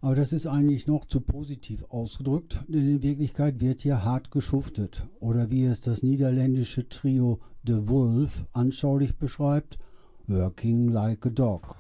Aber 0.02 0.16
das 0.16 0.34
ist 0.34 0.48
eigentlich 0.48 0.86
noch 0.86 1.06
zu 1.06 1.22
positiv 1.22 1.86
ausgedrückt, 1.90 2.66
denn 2.68 2.96
in 2.96 3.04
Wirklichkeit 3.04 3.62
wird 3.62 3.84
hier 3.84 4.04
hart 4.04 4.32
geschuftet. 4.32 5.08
Oder 5.22 5.50
wie 5.50 5.64
es 5.64 5.80
das 5.80 6.04
niederländische 6.04 6.90
Trio 6.90 7.40
The 7.66 7.88
Wolf 7.88 8.46
anschaulich 8.52 9.16
beschreibt, 9.16 9.78
Working 10.28 10.90
like 10.90 11.26
a 11.26 11.30
Dog. 11.30 11.78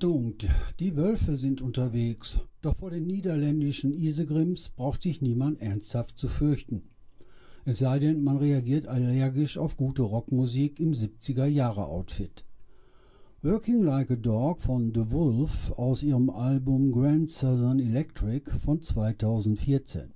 Achtung, 0.00 0.32
die 0.78 0.96
Wölfe 0.96 1.36
sind 1.36 1.60
unterwegs, 1.60 2.40
doch 2.62 2.76
vor 2.76 2.88
den 2.88 3.06
niederländischen 3.06 3.92
Isegrims 3.92 4.70
braucht 4.70 5.02
sich 5.02 5.20
niemand 5.20 5.60
ernsthaft 5.60 6.18
zu 6.18 6.26
fürchten. 6.26 6.84
Es 7.66 7.80
sei 7.80 7.98
denn, 7.98 8.24
man 8.24 8.38
reagiert 8.38 8.86
allergisch 8.86 9.58
auf 9.58 9.76
gute 9.76 10.00
Rockmusik 10.00 10.80
im 10.80 10.92
70er-Jahre-Outfit. 10.92 12.46
Working 13.42 13.82
Like 13.82 14.10
a 14.10 14.16
Dog 14.16 14.62
von 14.62 14.90
The 14.94 15.12
Wolf 15.12 15.70
aus 15.72 16.02
ihrem 16.02 16.30
Album 16.30 16.92
Grand 16.92 17.30
Southern 17.30 17.78
Electric 17.78 18.50
von 18.58 18.80
2014. 18.80 20.14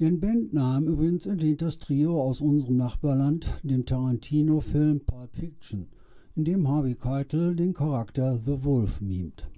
Den 0.00 0.18
Bandnamen 0.18 0.88
übrigens 0.88 1.26
entlehnt 1.26 1.60
das 1.60 1.76
Trio 1.76 2.22
aus 2.22 2.40
unserem 2.40 2.78
Nachbarland, 2.78 3.50
dem 3.62 3.84
Tarantino-Film 3.84 5.00
Pulp 5.04 5.36
Fiction 5.36 5.88
in 6.34 6.44
dem 6.44 6.66
Harvey 6.66 6.94
Keitel 6.94 7.54
den 7.54 7.74
Charakter 7.74 8.38
The 8.44 8.64
Wolf 8.64 9.00
mimt. 9.00 9.50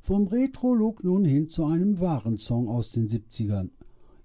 Vom 0.00 0.26
Retro-Look 0.26 1.04
nun 1.04 1.24
hin 1.24 1.48
zu 1.48 1.64
einem 1.64 2.00
wahren 2.00 2.38
Song 2.38 2.68
aus 2.68 2.90
den 2.90 3.08
70ern. 3.08 3.68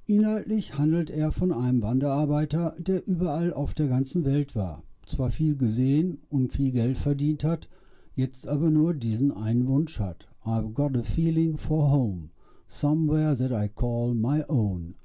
Inhaltlich 0.06 0.78
handelt 0.78 1.10
er 1.10 1.34
von 1.34 1.52
einem 1.52 1.82
Wanderarbeiter, 1.82 2.76
der 2.80 3.06
überall 3.06 3.54
auf 3.54 3.74
der 3.74 3.88
ganzen 3.88 4.24
Welt 4.24 4.56
war, 4.56 4.84
zwar 5.06 5.30
viel 5.30 5.58
gesehen 5.58 6.20
und 6.30 6.54
viel 6.54 6.72
Geld 6.72 6.98
verdient 6.98 7.44
hat, 7.44 7.68
jetzt 8.16 8.48
aber 8.48 8.70
nur 8.70 8.94
diesen 8.94 9.32
einen 9.32 9.68
Wunsch 9.68 10.00
hat. 10.00 10.28
I've 10.46 10.72
got 10.72 10.96
a 10.96 11.04
feeling 11.04 11.58
for 11.58 11.92
home, 11.92 12.30
somewhere 12.68 13.36
that 13.36 13.52
I 13.52 13.68
call 13.68 14.14
my 14.14 14.44
own. 14.48 14.96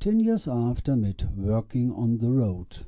Ten 0.00 0.20
years 0.20 0.48
after 0.48 0.96
mit 0.96 1.28
Working 1.36 1.92
on 1.92 2.18
the 2.18 2.26
Road. 2.26 2.86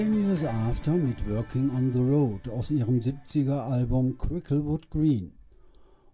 10 0.00 0.18
Years 0.18 0.44
After 0.44 0.92
mit 0.92 1.18
Working 1.28 1.68
on 1.76 1.92
the 1.92 1.98
Road 1.98 2.48
aus 2.48 2.70
ihrem 2.70 3.00
70er-Album 3.00 4.16
Cricklewood 4.16 4.88
Green. 4.88 5.32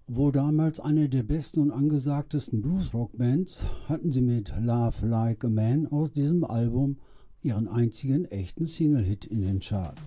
Wo 0.09 0.33
damals 0.33 0.81
eine 0.81 1.09
der 1.09 1.23
besten 1.23 1.61
und 1.61 1.71
angesagtesten 1.71 2.63
Bluesrock-Bands, 2.63 3.65
hatten 3.89 4.11
sie 4.11 4.23
mit 4.23 4.53
Love 4.61 5.07
Like 5.07 5.45
a 5.45 5.49
Man 5.49 5.87
aus 5.87 6.11
diesem 6.13 6.43
Album 6.43 6.97
ihren 7.43 7.69
einzigen 7.69 8.25
echten 8.25 8.67
Single-Hit 8.67 9.25
in 9.27 9.43
den 9.43 9.61
Charts. 9.61 10.03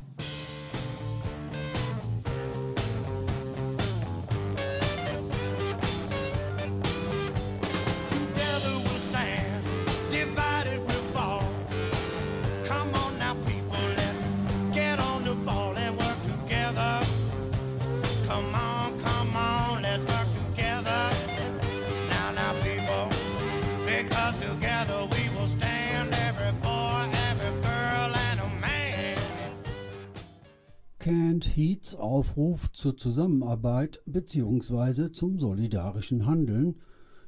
Aufruf 32.20 32.70
zur 32.74 32.98
Zusammenarbeit 32.98 34.02
bzw. 34.06 35.14
zum 35.14 35.40
solidarischen 35.40 36.26
Handeln 36.26 36.76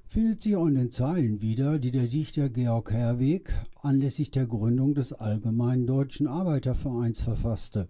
findet 0.05 0.41
sich 0.41 0.57
auch 0.57 0.67
in 0.67 0.75
den 0.75 0.91
Zeilen 0.91 1.41
wieder, 1.41 1.79
die 1.79 1.91
der 1.91 2.07
Dichter 2.07 2.49
Georg 2.49 2.91
Herweg 2.91 3.53
anlässlich 3.81 4.31
der 4.31 4.47
Gründung 4.47 4.93
des 4.93 5.13
Allgemeinen 5.13 5.87
Deutschen 5.87 6.27
Arbeitervereins 6.27 7.21
verfasste. 7.21 7.87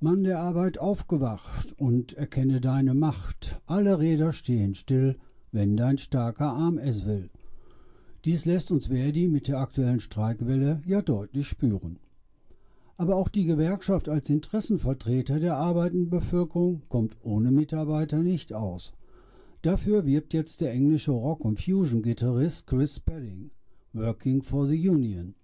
Mann 0.00 0.24
der 0.24 0.40
Arbeit 0.40 0.78
aufgewacht 0.78 1.72
und 1.78 2.14
erkenne 2.14 2.60
deine 2.60 2.94
Macht, 2.94 3.60
alle 3.66 4.00
Räder 4.00 4.32
stehen 4.32 4.74
still, 4.74 5.16
wenn 5.52 5.76
dein 5.76 5.98
starker 5.98 6.48
Arm 6.48 6.78
es 6.78 7.06
will. 7.06 7.28
Dies 8.24 8.44
lässt 8.44 8.72
uns 8.72 8.88
Verdi 8.88 9.28
mit 9.28 9.46
der 9.46 9.58
aktuellen 9.58 10.00
Streikwelle 10.00 10.82
ja 10.84 11.00
deutlich 11.00 11.46
spüren. 11.46 12.00
Aber 13.02 13.16
auch 13.16 13.28
die 13.28 13.46
Gewerkschaft 13.46 14.08
als 14.08 14.30
Interessenvertreter 14.30 15.40
der 15.40 15.56
arbeitenden 15.56 16.08
Bevölkerung 16.08 16.82
kommt 16.88 17.16
ohne 17.24 17.50
Mitarbeiter 17.50 18.18
nicht 18.18 18.52
aus. 18.52 18.92
Dafür 19.62 20.06
wirbt 20.06 20.32
jetzt 20.32 20.60
der 20.60 20.70
englische 20.70 21.10
Rock- 21.10 21.44
und 21.44 21.60
Fusion-Gitarrist 21.60 22.68
Chris 22.68 22.94
Spedding, 22.94 23.50
Working 23.92 24.44
for 24.44 24.68
the 24.68 24.88
Union. 24.88 25.34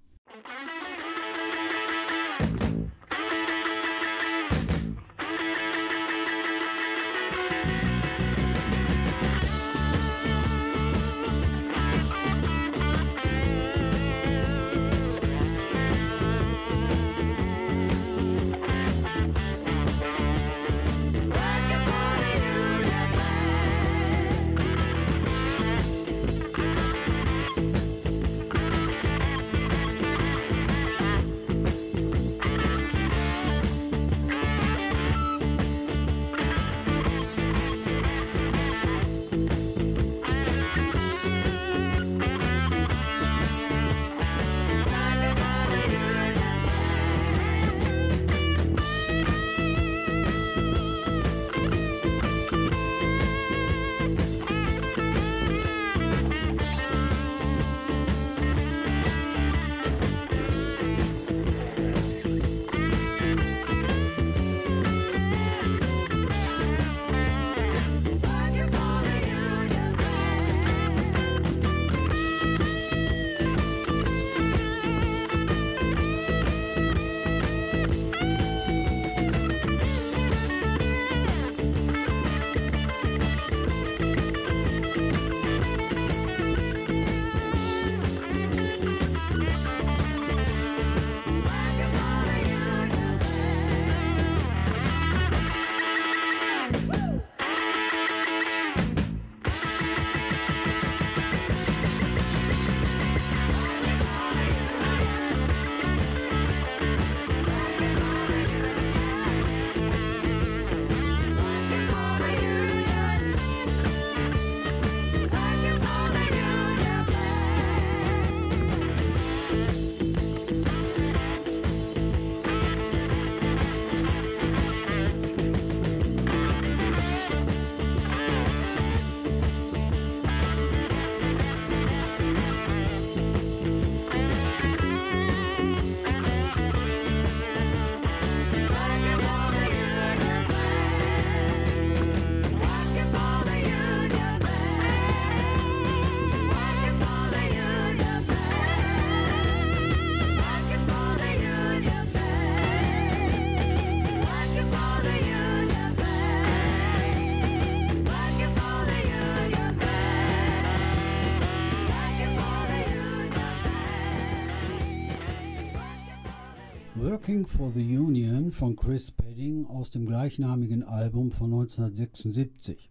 Working 167.28 167.46
for 167.46 167.70
the 167.70 167.82
Union 167.82 168.52
von 168.52 168.74
Chris 168.74 169.08
Spedding 169.08 169.66
aus 169.66 169.90
dem 169.90 170.06
gleichnamigen 170.06 170.82
Album 170.82 171.30
von 171.30 171.52
1976. 171.52 172.90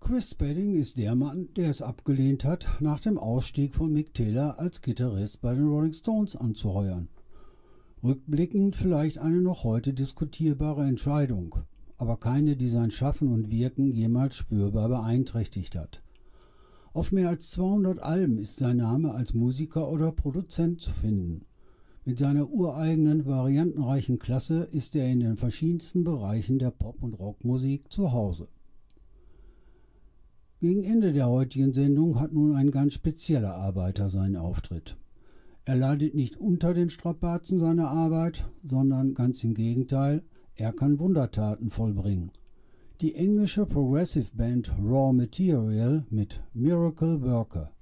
Chris 0.00 0.30
Spedding 0.30 0.76
ist 0.76 0.96
der 0.96 1.14
Mann, 1.14 1.50
der 1.54 1.68
es 1.68 1.82
abgelehnt 1.82 2.46
hat, 2.46 2.66
nach 2.80 2.98
dem 2.98 3.18
Ausstieg 3.18 3.74
von 3.74 3.92
Mick 3.92 4.14
Taylor 4.14 4.58
als 4.58 4.80
Gitarrist 4.80 5.42
bei 5.42 5.54
den 5.54 5.68
Rolling 5.68 5.92
Stones 5.92 6.34
anzuheuern. 6.34 7.08
Rückblickend 8.02 8.74
vielleicht 8.74 9.18
eine 9.18 9.42
noch 9.42 9.64
heute 9.64 9.92
diskutierbare 9.92 10.86
Entscheidung, 10.86 11.56
aber 11.98 12.16
keine, 12.16 12.56
die 12.56 12.70
sein 12.70 12.90
Schaffen 12.90 13.30
und 13.30 13.50
Wirken 13.50 13.92
jemals 13.92 14.36
spürbar 14.36 14.88
beeinträchtigt 14.88 15.76
hat. 15.76 16.02
Auf 16.94 17.12
mehr 17.12 17.28
als 17.28 17.50
200 17.50 17.98
Alben 17.98 18.38
ist 18.38 18.60
sein 18.60 18.78
Name 18.78 19.12
als 19.12 19.34
Musiker 19.34 19.90
oder 19.90 20.10
Produzent 20.10 20.80
zu 20.80 20.94
finden. 20.94 21.44
Mit 22.08 22.20
seiner 22.20 22.48
ureigenen, 22.48 23.26
variantenreichen 23.26 24.20
Klasse 24.20 24.68
ist 24.70 24.94
er 24.94 25.10
in 25.10 25.18
den 25.18 25.36
verschiedensten 25.36 26.04
Bereichen 26.04 26.60
der 26.60 26.70
Pop- 26.70 27.02
und 27.02 27.14
Rockmusik 27.14 27.92
zu 27.92 28.12
Hause. 28.12 28.46
Gegen 30.60 30.84
Ende 30.84 31.12
der 31.12 31.28
heutigen 31.28 31.74
Sendung 31.74 32.20
hat 32.20 32.32
nun 32.32 32.54
ein 32.54 32.70
ganz 32.70 32.94
spezieller 32.94 33.56
Arbeiter 33.56 34.08
seinen 34.08 34.36
Auftritt. 34.36 34.96
Er 35.64 35.74
leidet 35.74 36.14
nicht 36.14 36.36
unter 36.36 36.74
den 36.74 36.90
Strapazen 36.90 37.58
seiner 37.58 37.88
Arbeit, 37.88 38.48
sondern 38.64 39.14
ganz 39.14 39.42
im 39.42 39.54
Gegenteil, 39.54 40.22
er 40.54 40.72
kann 40.72 41.00
Wundertaten 41.00 41.70
vollbringen. 41.70 42.30
Die 43.00 43.16
englische 43.16 43.66
Progressive 43.66 44.30
Band 44.32 44.70
Raw 44.78 45.12
Material 45.12 46.06
mit 46.10 46.40
Miracle 46.54 47.20
Worker. 47.22 47.72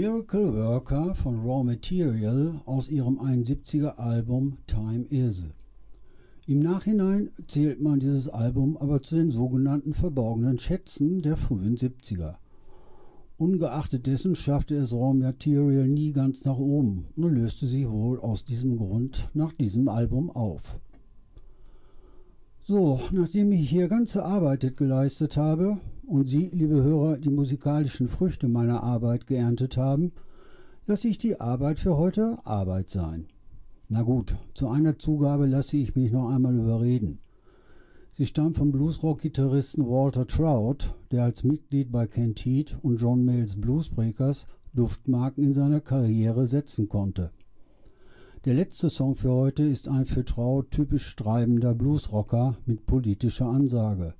Miracle 0.00 0.54
Worker 0.54 1.14
von 1.14 1.40
Raw 1.40 1.62
Material 1.62 2.58
aus 2.64 2.88
ihrem 2.88 3.20
71er 3.20 3.98
Album 3.98 4.56
Time 4.66 5.04
Is. 5.10 5.50
Im 6.46 6.62
Nachhinein 6.62 7.28
zählt 7.46 7.82
man 7.82 8.00
dieses 8.00 8.26
Album 8.26 8.78
aber 8.78 9.02
zu 9.02 9.16
den 9.16 9.30
sogenannten 9.30 9.92
verborgenen 9.92 10.58
Schätzen 10.58 11.20
der 11.20 11.36
frühen 11.36 11.76
70er. 11.76 12.36
Ungeachtet 13.36 14.06
dessen 14.06 14.36
schaffte 14.36 14.74
es 14.74 14.94
Raw 14.94 15.12
Material 15.12 15.86
nie 15.86 16.12
ganz 16.12 16.46
nach 16.46 16.56
oben 16.56 17.04
und 17.16 17.34
löste 17.34 17.66
sich 17.66 17.86
wohl 17.86 18.20
aus 18.20 18.46
diesem 18.46 18.78
Grund 18.78 19.28
nach 19.34 19.52
diesem 19.52 19.86
Album 19.90 20.30
auf. 20.30 20.80
So, 22.66 23.00
nachdem 23.12 23.52
ich 23.52 23.68
hier 23.68 23.88
ganze 23.88 24.24
Arbeit 24.24 24.78
geleistet 24.78 25.36
habe 25.36 25.78
und 26.10 26.28
Sie, 26.28 26.50
liebe 26.52 26.82
Hörer, 26.82 27.18
die 27.18 27.30
musikalischen 27.30 28.08
Früchte 28.08 28.48
meiner 28.48 28.82
Arbeit 28.82 29.28
geerntet 29.28 29.76
haben, 29.76 30.10
lasse 30.86 31.06
ich 31.06 31.18
die 31.18 31.40
Arbeit 31.40 31.78
für 31.78 31.96
heute 31.96 32.38
Arbeit 32.44 32.90
sein. 32.90 33.28
Na 33.88 34.02
gut, 34.02 34.34
zu 34.54 34.68
einer 34.68 34.98
Zugabe 34.98 35.46
lasse 35.46 35.76
ich 35.76 35.94
mich 35.94 36.10
noch 36.10 36.28
einmal 36.30 36.56
überreden. 36.56 37.20
Sie 38.10 38.26
stammt 38.26 38.56
vom 38.56 38.72
Bluesrock-Gitarristen 38.72 39.86
Walter 39.86 40.26
Trout, 40.26 40.94
der 41.12 41.22
als 41.22 41.44
Mitglied 41.44 41.92
bei 41.92 42.08
Kent 42.08 42.40
Heat 42.40 42.76
und 42.82 43.00
John 43.00 43.24
Mayles 43.24 43.60
Bluesbreakers 43.60 44.46
Duftmarken 44.74 45.44
in 45.44 45.54
seiner 45.54 45.80
Karriere 45.80 46.48
setzen 46.48 46.88
konnte. 46.88 47.30
Der 48.44 48.54
letzte 48.54 48.90
Song 48.90 49.14
für 49.14 49.30
heute 49.30 49.62
ist 49.62 49.86
ein 49.86 50.06
für 50.06 50.24
Trout 50.24 50.64
typisch 50.72 51.06
streibender 51.06 51.74
Bluesrocker 51.74 52.56
mit 52.66 52.84
politischer 52.86 53.46
Ansage. 53.46 54.14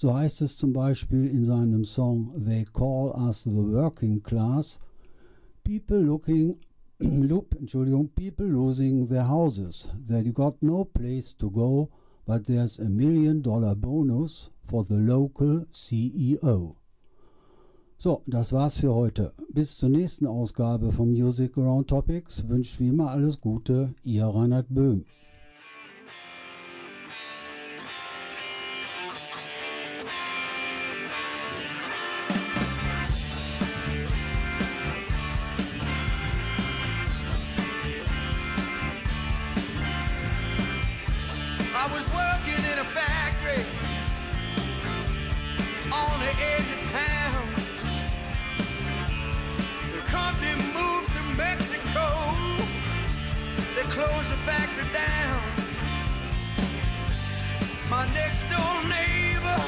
So 0.00 0.14
heißt 0.14 0.42
es 0.42 0.56
zum 0.56 0.72
Beispiel 0.72 1.26
in 1.26 1.44
seinem 1.44 1.84
Song 1.84 2.32
They 2.38 2.64
Call 2.64 3.10
Us 3.10 3.42
the 3.42 3.50
Working 3.50 4.22
Class 4.22 4.78
People 5.64 5.98
looking 5.98 6.56
loop, 7.00 7.56
Entschuldigung, 7.58 8.08
people 8.14 8.46
losing 8.46 9.08
their 9.08 9.28
houses. 9.28 9.88
They 10.08 10.22
got 10.32 10.62
no 10.62 10.84
place 10.84 11.36
to 11.38 11.50
go 11.50 11.90
but 12.28 12.44
there's 12.44 12.78
a 12.78 12.84
million 12.84 13.42
dollar 13.42 13.74
bonus 13.74 14.50
for 14.62 14.84
the 14.84 14.94
local 14.94 15.66
CEO. 15.72 16.76
So, 17.98 18.22
das 18.26 18.52
war's 18.52 18.76
für 18.78 18.94
heute. 18.94 19.32
Bis 19.52 19.78
zur 19.78 19.88
nächsten 19.88 20.26
Ausgabe 20.26 20.92
von 20.92 21.10
Music 21.10 21.58
Around 21.58 21.88
Topics 21.88 22.46
wünscht 22.46 22.78
wie 22.78 22.90
immer 22.90 23.10
alles 23.10 23.40
Gute, 23.40 23.94
Ihr 24.04 24.26
Reinhard 24.26 24.66
Böhm. 24.68 25.04
Edge 46.40 46.70
of 46.76 46.90
town. 46.90 47.54
To 49.94 51.22
Mexico. 51.36 52.06
They 53.74 53.82
the 54.30 54.36
factory 54.46 54.84
down. 54.92 55.42
My 57.88 58.06
next 58.14 58.44
door 58.50 58.82
neighbor, 58.88 59.62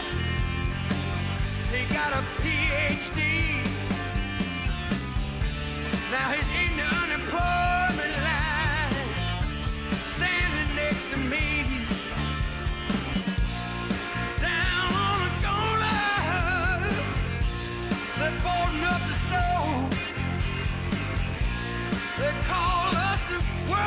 he 1.73 1.87
got 1.93 2.13
a 2.13 2.23
PhD. 2.43 3.63
Now 6.11 6.31
he's 6.33 6.51
in 6.51 6.77
the 6.77 6.85
unemployment 7.03 8.15
line, 8.29 8.95
standing 10.05 10.75
next 10.75 11.11
to 11.11 11.17
me. 11.17 11.60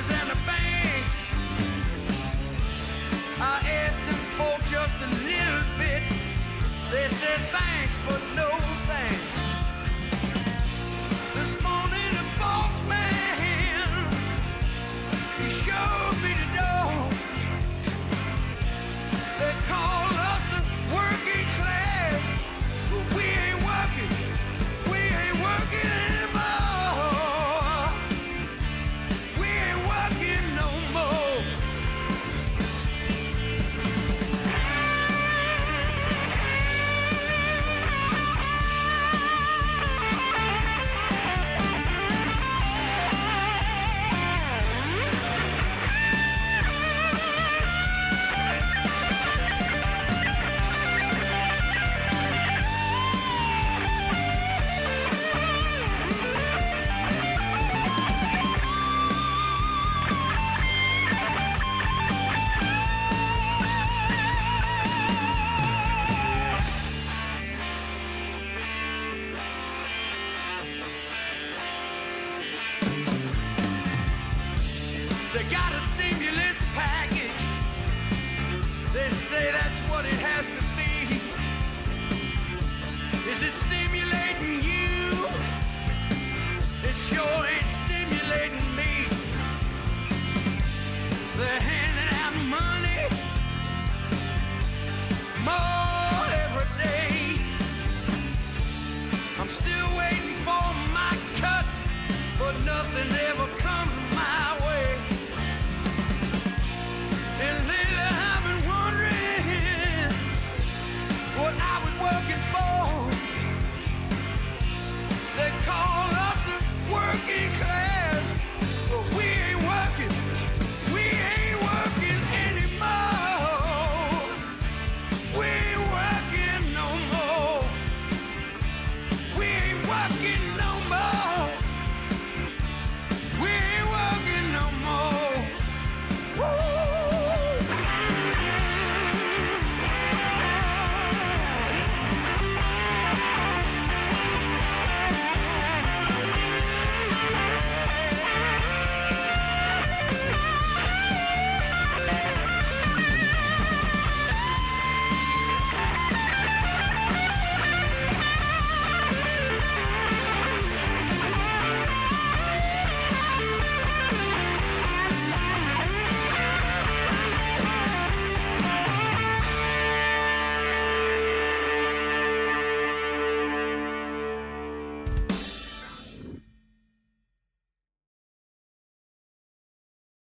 brokers 0.00 0.10
and 0.10 0.30
the 0.30 0.38
banks. 0.46 1.32
I 3.40 3.60
asked 3.86 4.04
them 4.06 4.14
for 4.14 4.58
just 4.68 4.96
a 4.96 5.06
little 5.24 5.64
bit. 5.78 6.02
They 6.90 7.08
said 7.08 7.38
thanks, 7.50 7.98
but 8.06 8.20
no 8.34 8.48
thanks. 8.86 9.29